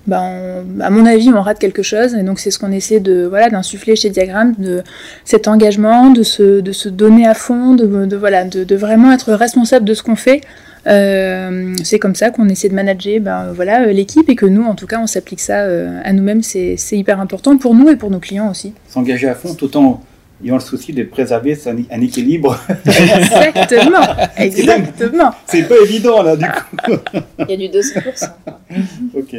bah, 0.07 0.23
on- 0.23 0.81
à 0.81 0.91
mon 0.91 1.05
avis, 1.07 1.31
on 1.31 1.41
rate 1.43 1.59
quelque 1.59 1.83
chose. 1.83 2.15
Et 2.15 2.23
donc 2.23 2.39
c'est 2.41 2.51
ce 2.51 2.59
qu'on 2.59 2.73
essaie 2.73 3.01
de 3.01 3.25
voilà 3.27 3.49
d'insuffler 3.51 3.97
chez 3.97 4.11
Diagram, 4.11 4.55
de 4.59 4.83
cet 5.25 5.49
engagement, 5.49 6.11
de 6.11 6.23
se, 6.23 6.61
de 6.61 6.73
se 6.73 6.89
donner 6.89 7.27
à 7.27 7.35
fond, 7.35 7.75
de, 7.75 8.07
de 8.07 8.17
voilà, 8.17 8.45
de, 8.45 8.65
de 8.65 8.77
vraiment 8.77 9.13
être 9.13 9.33
responsable 9.33 9.85
de 9.85 9.95
ce 9.95 10.03
qu'on 10.03 10.17
fait. 10.17 10.41
Euh, 10.87 11.75
c'est 11.85 11.99
comme 11.99 12.15
ça 12.15 12.31
qu'on 12.31 12.49
essaie 12.49 12.71
de 12.71 12.75
manager 12.75 13.21
ben, 13.21 13.53
voilà, 13.55 13.83
euh, 13.83 13.93
l'équipe 13.93 14.29
et 14.31 14.35
que 14.35 14.47
nous, 14.47 14.65
en 14.65 14.75
tout 14.75 14.87
cas, 14.87 14.99
on 14.99 15.07
s'applique 15.07 15.41
ça 15.41 15.61
euh, 15.65 16.01
à 16.05 16.13
nous-mêmes. 16.15 16.43
C'est 16.43 16.77
c'est 16.79 16.97
hyper 16.97 17.21
important 17.21 17.59
pour 17.59 17.75
nous 17.75 17.91
et 17.91 17.97
pour 17.97 18.11
nos 18.11 18.19
clients 18.19 18.51
aussi. 18.51 18.73
S'engager 18.89 19.29
à 19.29 19.35
fond, 19.35 19.53
tout 19.55 19.77
en 19.77 20.01
ayant 20.43 20.55
le 20.55 20.61
souci 20.63 20.95
de 20.95 21.03
préserver 21.05 21.59
un, 21.67 21.77
un 21.95 22.01
équilibre. 22.01 22.59
Exactement, 22.87 24.07
exactement. 24.39 25.31
C'est 25.47 25.69
pas 25.69 25.75
évident 25.85 26.23
là, 26.23 26.35
du 26.37 26.47
coup. 26.47 26.93
Il 27.47 27.51
y 27.61 27.67
a 27.67 27.69
du 27.69 27.79
200%. 27.79 28.31
Ok. 29.19 29.37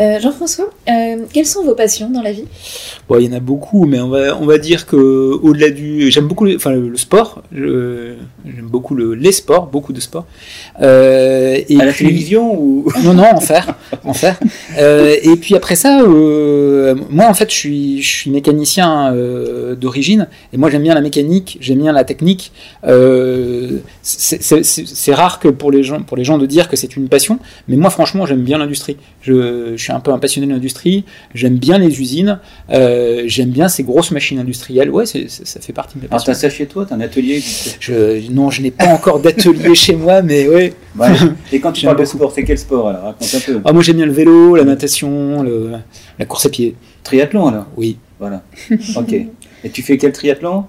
Euh, 0.00 0.18
Jean-François, 0.18 0.70
euh, 0.88 1.16
quelles 1.32 1.44
sont 1.46 1.62
vos 1.62 1.74
passions 1.74 2.08
dans 2.10 2.22
la 2.22 2.32
vie? 2.32 2.44
Bon, 3.08 3.18
il 3.18 3.26
y 3.26 3.28
en 3.28 3.36
a 3.36 3.40
beaucoup, 3.40 3.84
mais 3.84 4.00
on 4.00 4.08
va, 4.08 4.36
on 4.40 4.46
va 4.46 4.56
dire 4.56 4.86
que 4.86 4.96
au-delà 4.96 5.68
du, 5.70 6.10
j'aime 6.10 6.26
beaucoup, 6.26 6.46
le, 6.46 6.56
enfin 6.56 6.70
le, 6.70 6.88
le 6.88 6.96
sport. 6.96 7.42
J'aime 7.52 8.16
beaucoup 8.62 8.94
le, 8.94 9.14
les 9.14 9.32
sports, 9.32 9.66
beaucoup 9.66 9.92
de 9.92 10.00
sports. 10.00 10.24
Euh, 10.80 11.58
et 11.68 11.78
À 11.80 11.84
la 11.84 11.92
puis- 11.92 12.06
télévision 12.06 12.58
ou 12.58 12.86
Non, 13.04 13.12
non, 13.14 13.24
en 13.34 13.40
faire, 13.40 13.74
en 14.04 14.14
faire. 14.14 14.38
Euh, 14.78 15.16
et 15.22 15.36
puis 15.36 15.54
après 15.54 15.76
ça, 15.76 16.00
euh, 16.02 16.94
moi 17.10 17.26
en 17.28 17.34
fait, 17.34 17.50
je 17.50 17.54
suis, 17.56 18.02
je 18.02 18.08
suis 18.08 18.30
mécanicien 18.30 19.12
euh, 19.14 19.74
d'origine, 19.74 20.28
et 20.52 20.56
moi 20.56 20.70
j'aime 20.70 20.82
bien 20.82 20.94
la 20.94 21.00
mécanique, 21.02 21.58
j'aime 21.60 21.80
bien 21.80 21.92
la 21.92 22.04
technique. 22.04 22.52
Euh, 22.86 23.78
c'est- 24.02 25.10
rare 25.14 25.40
que 25.40 25.48
pour 25.48 25.72
les 25.72 25.82
gens, 25.82 26.00
pour 26.02 26.16
les 26.16 26.24
gens 26.24 26.38
de 26.38 26.46
dire 26.46 26.68
que 26.68 26.76
c'est 26.76 26.96
une 26.96 27.08
passion, 27.08 27.38
mais 27.68 27.76
moi 27.76 27.90
franchement, 27.90 28.24
j'aime 28.26 28.42
bien 28.42 28.58
l'industrie. 28.58 28.96
Je, 29.22 29.72
je 29.76 29.82
suis 29.82 29.89
un 29.90 30.00
peu 30.00 30.12
un 30.12 30.18
passionné 30.18 30.46
de 30.46 30.52
l'industrie. 30.52 31.04
J'aime 31.34 31.56
bien 31.56 31.78
les 31.78 32.00
usines. 32.00 32.38
euh, 32.70 33.24
j'aime 33.26 33.50
bien 33.50 33.68
ces 33.68 33.82
grosses 33.82 34.10
machines 34.10 34.38
industrielles. 34.38 34.90
Ouais, 34.90 35.06
c'est- 35.06 35.28
c'est- 35.28 35.46
ça 35.46 35.60
fait 35.60 35.72
partie 35.72 35.96
de 35.96 36.02
mes 36.02 36.06
Alors 36.08 36.18
passions. 36.24 36.32
t'as 36.32 36.38
ça 36.38 36.50
chez 36.50 36.66
toi, 36.66 36.86
t'as 36.88 36.94
un 36.94 37.00
atelier. 37.00 37.42
Je, 37.80 38.30
non, 38.30 38.50
je 38.50 38.62
n'ai 38.62 38.70
pas 38.70 38.86
encore 38.94 39.20
d'atelier 39.20 39.74
chez 39.74 39.94
moi, 39.96 40.22
mais 40.22 40.48
ouais. 40.48 40.74
Ouais. 40.98 41.08
Et 41.52 41.60
quand 41.60 41.72
tu 41.72 41.84
parles 41.86 41.98
de 41.98 42.04
sport, 42.04 42.32
c'est 42.34 42.44
quel 42.44 42.58
sport 42.58 42.88
alors? 42.88 43.02
Raconte 43.04 43.34
un 43.34 43.40
peu. 43.40 43.60
Ah, 43.64 43.72
moi 43.72 43.82
j'aime 43.82 43.96
bien 43.96 44.06
le 44.06 44.12
vélo, 44.12 44.56
la 44.56 44.64
natation, 44.64 45.42
le- 45.42 45.72
la 46.18 46.24
course 46.26 46.46
à 46.46 46.48
pied. 46.50 46.74
Triathlon 47.04 47.46
alors? 47.48 47.66
Oui. 47.76 47.96
Voilà. 48.18 48.42
Ok. 48.96 49.12
Et 49.64 49.70
tu 49.70 49.82
fais 49.82 49.96
quel 49.98 50.12
triathlon? 50.12 50.64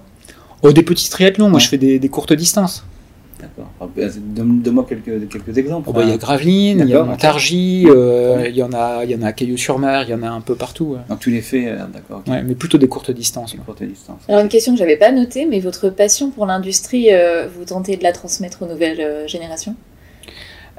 Oh, 0.62 0.72
des 0.72 0.82
petits 0.82 1.10
triathlons, 1.10 1.48
moi 1.48 1.56
Ouais. 1.58 1.60
je 1.64 1.68
fais 1.68 1.78
des, 1.78 1.98
des 1.98 2.08
courtes 2.08 2.32
distances. 2.32 2.84
D'accord. 3.42 3.70
Donne-moi 3.90 4.86
quelques, 4.88 5.28
quelques 5.28 5.58
exemples. 5.58 5.88
Oh, 5.90 5.92
bah, 5.92 6.02
il 6.04 6.10
y 6.10 6.12
a 6.12 6.16
Gravelines, 6.16 6.80
il 6.80 6.88
y 6.88 6.94
a 6.94 7.02
Montargis, 7.02 7.86
euh, 7.88 8.46
il 8.48 8.54
y 8.54 8.62
en 8.62 8.72
a, 8.72 9.04
il 9.04 9.10
y 9.10 9.16
en 9.16 9.22
a 9.22 9.28
à 9.28 9.32
Caillou-sur-Mer, 9.32 10.04
il 10.04 10.10
y 10.10 10.14
en 10.14 10.22
a 10.22 10.28
un 10.28 10.40
peu 10.40 10.54
partout. 10.54 10.96
Donc 11.08 11.18
tu 11.18 11.30
les 11.30 11.40
fais, 11.40 11.68
euh, 11.68 11.78
d'accord. 11.92 12.22
Ouais, 12.28 12.42
mais 12.42 12.54
plutôt 12.54 12.78
des 12.78 12.88
courtes 12.88 13.10
distances. 13.10 13.56
courtes 13.66 13.82
distances. 13.82 14.20
Alors 14.28 14.40
une 14.40 14.48
question 14.48 14.72
que 14.72 14.78
j'avais 14.78 14.96
pas 14.96 15.10
notée, 15.10 15.46
mais 15.46 15.58
votre 15.58 15.90
passion 15.90 16.30
pour 16.30 16.46
l'industrie, 16.46 17.12
euh, 17.12 17.48
vous 17.48 17.64
tentez 17.64 17.96
de 17.96 18.02
la 18.04 18.12
transmettre 18.12 18.62
aux 18.62 18.66
nouvelles 18.66 19.26
générations? 19.26 19.74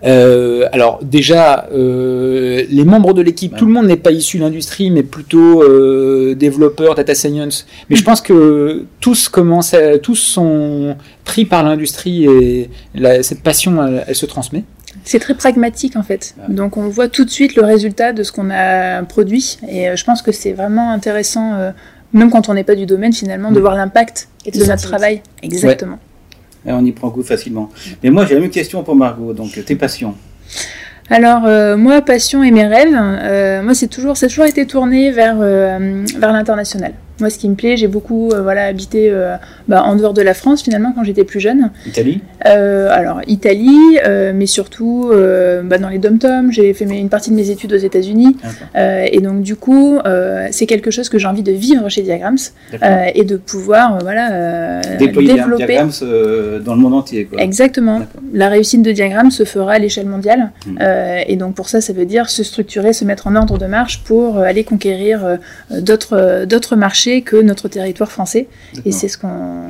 Euh, 0.06 0.68
alors 0.72 1.00
déjà, 1.02 1.68
euh, 1.72 2.64
les 2.70 2.84
membres 2.84 3.14
de 3.14 3.22
l'équipe, 3.22 3.56
tout 3.56 3.66
le 3.66 3.72
monde 3.72 3.88
n'est 3.88 3.98
pas 3.98 4.12
issu 4.12 4.38
de 4.38 4.44
l'industrie, 4.44 4.92
mais 4.92 5.04
plutôt 5.04 5.64
euh, 5.64 6.36
développeurs, 6.36 6.96
data 6.96 7.16
science. 7.16 7.66
Mais 7.90 7.96
je 7.96 8.04
pense 8.04 8.22
que 8.22 8.86
tous 9.00 9.30
commencent, 9.30 9.76
tous 10.02 10.16
sont 10.16 10.96
pris 11.24 11.46
par 11.46 11.64
l'industrie 11.64 12.26
et 12.26 12.70
cette 13.22 13.42
passion, 13.42 14.04
elle, 14.08 14.16
se 14.16 14.26
transmet. 14.26 14.64
C'est 15.06 15.20
très 15.20 15.34
pragmatique 15.34 15.96
en 15.96 16.04
fait. 16.04 16.36
Donc 16.50 16.78
on 16.78 16.88
voit 16.88 17.08
tout 17.08 17.26
de 17.26 17.30
suite 17.30 17.56
le 17.56 17.64
résultat 17.64 18.14
de 18.14 18.24
ce 18.24 18.32
qu'on 18.32 18.50
a 18.52 19.04
produit. 19.04 19.58
Et 19.68 19.96
je 19.96 20.04
pense 20.04 20.22
que 20.22 20.32
c'est 20.32 20.54
vraiment 20.54 20.92
intéressant, 20.92 21.72
même 22.14 22.30
quand 22.30 22.50
on 22.50 22.54
n'est 22.54 22.64
pas 22.64 22.76
du 22.76 22.86
domaine 22.86 23.14
finalement, 23.14 23.52
de 23.52 23.58
mm. 23.58 23.62
voir 23.62 23.76
l'impact 23.76 24.28
de 24.54 24.66
notre 24.66 24.84
travail. 24.84 25.22
Exactement 25.42 26.00
on 26.66 26.86
y 26.86 26.92
prend 26.92 27.10
goût 27.10 27.24
facilement. 27.24 27.70
Mais 28.04 28.10
moi, 28.10 28.26
j'ai 28.26 28.36
la 28.36 28.42
même 28.42 28.50
question 28.50 28.84
pour 28.84 28.96
Margot. 28.96 29.34
Donc, 29.34 29.64
tes 29.66 29.76
passions 29.76 30.16
alors 31.10 31.44
euh, 31.46 31.76
moi, 31.76 32.02
passion 32.02 32.44
et 32.44 32.52
mes 32.52 32.66
rêves, 32.66 32.96
euh, 32.96 33.62
moi 33.62 33.74
c'est 33.74 33.88
toujours, 33.88 34.16
ça 34.16 34.28
a 34.28 34.30
toujours 34.30 34.46
été 34.46 34.66
tourné 34.66 35.12
vers, 35.12 35.36
euh, 35.42 36.04
vers 36.18 36.32
l'international. 36.32 36.94
Moi, 37.20 37.30
ce 37.30 37.38
qui 37.38 37.48
me 37.48 37.54
plaît, 37.54 37.78
j'ai 37.78 37.88
beaucoup 37.88 38.32
euh, 38.32 38.42
voilà, 38.42 38.66
habité 38.66 39.10
euh, 39.12 39.36
bah, 39.68 39.84
en 39.84 39.96
dehors 39.96 40.14
de 40.14 40.22
la 40.24 40.34
France 40.34 40.64
finalement 40.64 40.94
quand 40.96 41.04
j'étais 41.04 41.24
plus 41.24 41.40
jeune. 41.40 41.70
Italie? 41.86 42.22
Euh, 42.48 42.90
Alors, 42.92 43.22
Italie, 43.28 44.00
mais 44.34 44.48
surtout 44.48 45.12
bah, 45.64 45.78
dans 45.78 45.90
les 45.90 46.00
dom-toms. 46.00 46.52
J'ai 46.52 46.74
fait 46.74 46.86
une 46.86 47.10
partie 47.10 47.30
de 47.30 47.36
mes 47.36 47.50
études 47.50 47.74
aux 47.74 47.78
États-Unis. 47.78 48.36
et 48.76 49.20
donc, 49.22 49.42
du 49.42 49.56
coup, 49.56 50.00
c'est 50.52 50.66
quelque 50.66 50.92
chose 50.92 51.10
que 51.10 51.18
j'ai 51.18 51.28
envie 51.28 51.44
de 51.44 51.52
vivre 51.52 51.88
chez 51.90 52.02
Diagrams 52.02 52.38
et 53.14 53.24
de 53.24 53.38
pouvoir 53.38 54.00
voilà, 54.02 54.82
Déployer 54.98 55.36
développer. 55.36 55.66
Diagrams 55.66 56.62
dans 56.66 56.76
le 56.76 56.82
monde 56.82 56.94
entier. 56.96 57.26
Quoi. 57.26 57.42
Exactement. 57.42 58.02
La 58.34 58.50
réussite 58.50 58.82
de 58.82 58.92
Diagrams 58.92 59.32
se 59.32 59.46
fera 59.46 59.74
à 59.74 59.80
l'échelle 59.80 60.08
mondiale. 60.08 60.52
Hmm. 60.66 60.78
et 61.28 61.36
donc, 61.36 61.56
pour 61.56 61.70
ça, 61.70 61.80
ça 61.80 61.94
veut 61.94 62.06
dire 62.06 62.30
se 62.30 62.44
structurer, 62.44 62.94
se 62.94 63.06
mettre 63.06 63.28
en 63.28 63.36
ordre 63.36 63.58
de 63.58 63.66
marche 63.68 64.04
pour 64.04 64.40
aller 64.40 64.64
conquérir 64.64 65.38
d'autres 65.70 66.76
marchés 66.76 67.03
que 67.22 67.42
notre 67.42 67.68
territoire 67.68 68.12
français. 68.12 68.48
Et 68.86 68.92
c'est 68.92 69.08
ce 69.08 69.18
qu'on. 69.18 69.70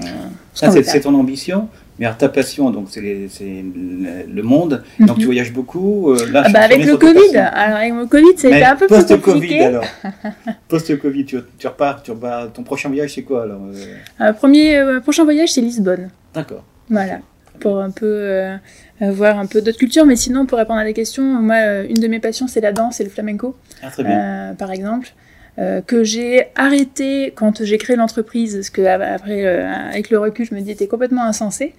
c'est 0.53 1.01
ton 1.01 1.15
ambition 1.15 1.67
mais 1.99 2.07
ta 2.17 2.29
passion, 2.29 2.71
donc 2.71 2.87
c'est 2.89 3.01
le 3.01 4.41
monde. 4.41 4.83
Donc 4.99 5.15
tu 5.15 5.21
mhm. 5.21 5.25
voyages 5.25 5.53
beaucoup. 5.53 6.11
Euh, 6.11 6.31
là, 6.31 6.43
ah 6.45 6.49
bah 6.49 6.61
avec 6.61 6.85
le 6.85 6.97
Covid. 6.97 7.37
Alors 7.37 7.77
avec 7.77 7.93
le 7.93 8.05
Covid, 8.07 8.33
c'était 8.35 8.63
un 8.63 8.75
peu 8.75 8.87
plus 8.87 8.97
compliqué. 8.97 9.19
Post-Covid 9.21 9.61
alors. 9.61 9.85
Post-Covid, 10.67 11.25
tu, 11.25 11.37
tu, 11.57 11.67
repars, 11.67 12.01
tu 12.01 12.11
repars. 12.11 12.51
Ton 12.51 12.63
prochain 12.63 12.89
voyage, 12.89 13.13
c'est 13.13 13.21
quoi 13.21 13.43
alors 13.43 13.61
euh? 13.71 13.95
Euh, 14.21 14.33
Premier 14.33 14.99
prochain 15.03 15.23
voyage, 15.23 15.51
c'est 15.51 15.61
Lisbonne. 15.61 16.09
D'accord. 16.33 16.63
Voilà. 16.89 17.19
Pour 17.59 17.79
un 17.79 17.91
peu 17.91 18.57
voir 18.99 19.37
un 19.37 19.45
peu 19.45 19.61
d'autres 19.61 19.77
cultures, 19.77 20.05
mais 20.05 20.15
sinon 20.15 20.45
pour 20.47 20.57
répondre 20.57 20.79
à 20.79 20.83
la 20.83 20.93
question, 20.93 21.23
moi 21.23 21.81
une 21.87 22.01
de 22.01 22.07
mes 22.07 22.19
passions 22.19 22.47
c'est 22.47 22.61
la 22.61 22.71
danse 22.71 22.99
et 22.99 23.03
le 23.03 23.11
flamenco. 23.11 23.55
Ah, 23.83 23.91
très 23.91 24.03
bien. 24.03 24.55
par 24.57 24.71
exemple. 24.71 25.13
Euh, 25.59 25.81
que 25.81 26.03
j'ai 26.03 26.47
arrêté 26.55 27.31
quand 27.35 27.63
j'ai 27.63 27.77
créé 27.77 27.95
l'entreprise, 27.95 28.55
parce 28.55 28.71
que 28.71 28.81
après, 28.81 29.45
euh, 29.45 29.71
avec 29.71 30.09
le 30.09 30.17
recul, 30.17 30.47
je 30.47 30.55
me 30.55 30.61
dis 30.61 30.71
c'était 30.71 30.87
complètement 30.87 31.25
insensé, 31.25 31.75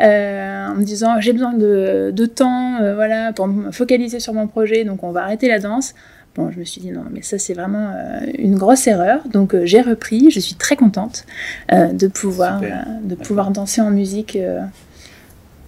euh, 0.00 0.68
en 0.68 0.74
me 0.74 0.82
disant 0.82 1.20
j'ai 1.20 1.34
besoin 1.34 1.52
de, 1.52 2.10
de 2.10 2.26
temps, 2.26 2.78
voilà, 2.94 3.34
pour 3.34 3.46
me 3.46 3.70
focaliser 3.70 4.18
sur 4.18 4.32
mon 4.32 4.46
projet, 4.46 4.84
donc 4.84 5.04
on 5.04 5.12
va 5.12 5.24
arrêter 5.24 5.48
la 5.48 5.58
danse. 5.58 5.94
Bon, 6.36 6.50
je 6.50 6.58
me 6.58 6.64
suis 6.64 6.80
dit 6.80 6.90
non, 6.90 7.04
mais 7.10 7.20
ça 7.20 7.36
c'est 7.36 7.52
vraiment 7.52 7.92
une 8.38 8.56
grosse 8.56 8.86
erreur. 8.86 9.20
Donc 9.30 9.54
j'ai 9.64 9.82
repris. 9.82 10.30
Je 10.30 10.40
suis 10.40 10.54
très 10.54 10.76
contente 10.76 11.26
de 11.70 12.06
pouvoir 12.06 12.60
de 13.02 13.14
pouvoir 13.14 13.50
danser 13.50 13.80
en 13.80 13.90
musique 13.90 14.38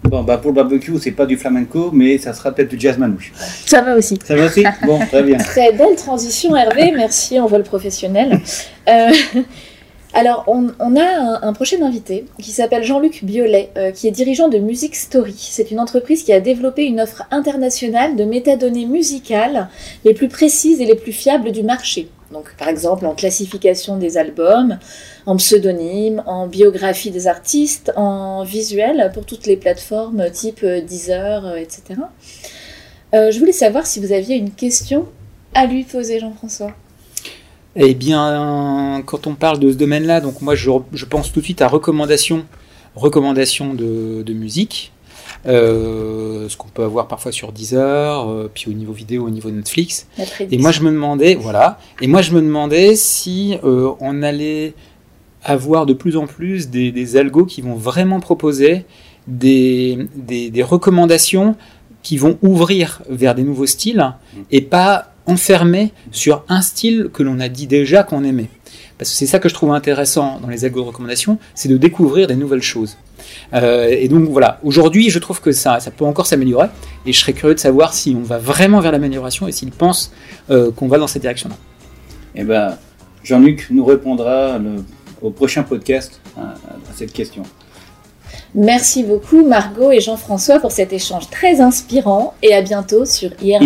Bon, 0.05 0.23
bah 0.23 0.39
pour 0.39 0.51
le 0.51 0.57
barbecue, 0.57 0.99
c'est 0.99 1.11
pas 1.11 1.27
du 1.27 1.37
flamenco, 1.37 1.91
mais 1.93 2.17
ça 2.19 2.33
sera 2.33 2.53
peut-être 2.53 2.71
du 2.71 2.81
jazz 2.81 2.97
manouche. 2.97 3.33
Ça 3.67 3.83
va 3.83 3.97
aussi. 3.97 4.19
Ça 4.25 4.35
va 4.35 4.47
aussi 4.47 4.65
Bon, 4.85 4.99
très 4.99 5.23
bien. 5.23 5.37
Très 5.39 5.73
belle 5.73 5.95
transition, 5.97 6.57
Hervé. 6.57 6.93
Merci 6.97 7.39
en 7.39 7.47
vol 7.47 7.63
professionnel. 7.63 8.41
Euh, 8.89 9.13
alors, 10.13 10.45
on, 10.49 10.97
a 10.97 11.47
un, 11.47 11.53
prochain 11.53 11.83
invité 11.83 12.25
qui 12.41 12.51
s'appelle 12.51 12.83
Jean-Luc 12.83 13.25
Biolay, 13.25 13.71
euh, 13.77 13.93
qui 13.93 14.09
est 14.09 14.11
dirigeant 14.11 14.49
de 14.49 14.59
Music 14.59 14.97
Story. 14.97 15.37
C'est 15.37 15.71
une 15.71 15.79
entreprise 15.79 16.25
qui 16.25 16.33
a 16.33 16.41
développé 16.41 16.85
une 16.85 17.01
offre 17.01 17.23
internationale 17.31 18.17
de 18.17 18.25
métadonnées 18.25 18.87
musicales 18.87 19.69
les 20.05 20.15
plus 20.15 20.29
précises 20.29 20.81
et 20.81 20.87
les 20.87 20.97
plus 20.97 21.13
fiables 21.13 21.53
du 21.53 21.63
marché. 21.63 22.09
Donc, 22.33 22.55
par 22.57 22.69
exemple, 22.69 23.07
en 23.07 23.15
classification 23.15 23.97
des 23.97 24.17
albums, 24.17 24.79
en 25.27 25.37
pseudonyme, 25.37 26.23
en 26.27 26.47
biographie 26.47 27.11
des 27.11 27.27
artistes, 27.27 27.93
en 27.97 28.45
visuel 28.45 29.11
pour 29.13 29.27
toutes 29.27 29.47
les 29.47 29.57
plateformes 29.57 30.31
type 30.31 30.65
Deezer, 30.65 31.57
etc. 31.57 32.01
Euh, 33.15 33.31
je 33.31 33.39
voulais 33.39 33.53
savoir 33.53 33.87
si 33.87 34.01
vous 34.01 34.13
aviez 34.13 34.37
une 34.37 34.53
question 34.53 35.09
à 35.55 35.67
lui 35.67 35.85
poser, 35.85 36.21
Jean-François. 36.21 36.73
Eh 37.77 37.95
bien, 37.95 39.03
quand 39.07 39.27
on 39.27 39.35
parle 39.35 39.59
de 39.61 39.71
ce 39.71 39.77
domaine-là, 39.77 40.21
donc 40.21 40.41
moi 40.43 40.55
je, 40.55 40.71
pense 41.09 41.33
tout 41.33 41.41
de 41.41 41.45
suite 41.45 41.63
à 41.63 41.69
recommandations, 41.69 42.45
recommandations 42.97 43.75
de, 43.75 44.33
musique, 44.33 44.93
euh, 45.47 46.49
ce 46.49 46.57
qu'on 46.57 46.69
peut 46.69 46.85
avoir 46.85 47.09
parfois 47.09 47.33
sur 47.33 47.53
Deezer, 47.53 48.29
euh, 48.29 48.51
puis 48.53 48.71
au 48.71 48.75
niveau 48.75 48.93
vidéo, 48.93 49.27
au 49.27 49.31
niveau 49.31 49.51
Netflix. 49.51 50.07
Et 50.51 50.59
moi 50.59 50.71
je 50.71 50.83
me 50.83 50.91
demandais, 50.91 51.35
voilà, 51.35 51.79
et 52.01 52.07
moi 52.07 52.23
je 52.23 52.33
me 52.33 52.41
demandais 52.41 52.97
si 52.97 53.59
on 53.63 54.23
allait 54.23 54.75
avoir 55.43 55.87
de 55.87 55.93
plus 55.93 56.17
en 56.17 56.27
plus 56.27 56.69
des, 56.69 56.93
des 56.93 57.17
algos 57.17 57.47
qui 57.47 57.63
vont 57.63 57.75
vraiment 57.75 58.21
proposer 58.21 58.85
des, 59.27 59.99
des, 60.17 60.63
recommandations 60.63 61.57
qui 62.03 62.17
vont 62.17 62.39
ouvrir 62.43 63.03
vers 63.09 63.35
des 63.35 63.43
nouveaux 63.43 63.67
styles 63.67 64.15
et 64.51 64.61
pas 64.61 65.13
enfermer 65.27 65.93
sur 66.11 66.45
un 66.49 66.63
style 66.63 67.11
que 67.13 67.23
l'on 67.23 67.41
a 67.41 67.49
dit 67.49 67.67
déjà 67.67 68.03
qu'on 68.03 68.25
aimait. 68.25 68.49
Parce 69.01 69.13
que 69.13 69.17
c'est 69.17 69.27
ça 69.27 69.39
que 69.39 69.49
je 69.49 69.55
trouve 69.55 69.73
intéressant 69.73 70.41
dans 70.43 70.49
les 70.49 70.67
algos 70.67 70.83
de 70.83 70.89
recommandation, 70.89 71.39
c'est 71.55 71.71
de 71.71 71.79
découvrir 71.79 72.27
des 72.27 72.37
nouvelles 72.37 72.61
choses. 72.61 72.99
Euh, 73.55 73.89
et 73.89 74.09
donc 74.09 74.29
voilà, 74.29 74.61
aujourd'hui 74.63 75.09
je 75.09 75.19
trouve 75.19 75.41
que 75.41 75.53
ça, 75.53 75.81
ça 75.81 75.91
peut 75.91 76.05
encore 76.05 76.27
s'améliorer 76.27 76.67
et 77.07 77.15
je 77.15 77.19
serais 77.19 77.33
curieux 77.33 77.55
de 77.55 77.61
savoir 77.61 77.95
si 77.95 78.15
on 78.15 78.23
va 78.23 78.37
vraiment 78.37 78.81
vers 78.81 78.93
l'amélioration 78.93 79.49
et 79.49 79.53
s'ils 79.53 79.71
pensent 79.71 80.13
euh, 80.51 80.71
qu'on 80.71 80.87
va 80.87 80.99
dans 80.99 81.07
cette 81.07 81.23
direction-là. 81.23 81.55
Eh 82.35 82.45
ben, 82.45 82.77
Jean-Luc 83.25 83.69
nous 83.71 83.87
répondra 83.87 84.59
le 84.59 84.85
au 85.23 85.31
prochain 85.31 85.63
podcast 85.63 86.21
à, 86.37 86.55
cette 86.95 87.13
question. 87.15 87.43
Merci 88.55 89.03
beaucoup 89.03 89.47
Margot 89.47 89.93
et 89.93 90.01
Jean-François 90.01 90.59
pour 90.61 90.73
cet 90.73 90.93
échange 90.93 91.31
très 91.31 91.63
inspirant 91.63 92.35
et 92.43 92.53
à 92.53 92.61
bientôt 92.61 93.07
sur 93.07 93.31
IRD 93.43 93.65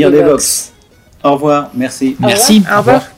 Au 1.25 1.33
revoir, 1.33 1.71
merci. 1.75 2.15
Merci. 2.21 2.63
Au 2.73 2.79
revoir. 2.79 3.14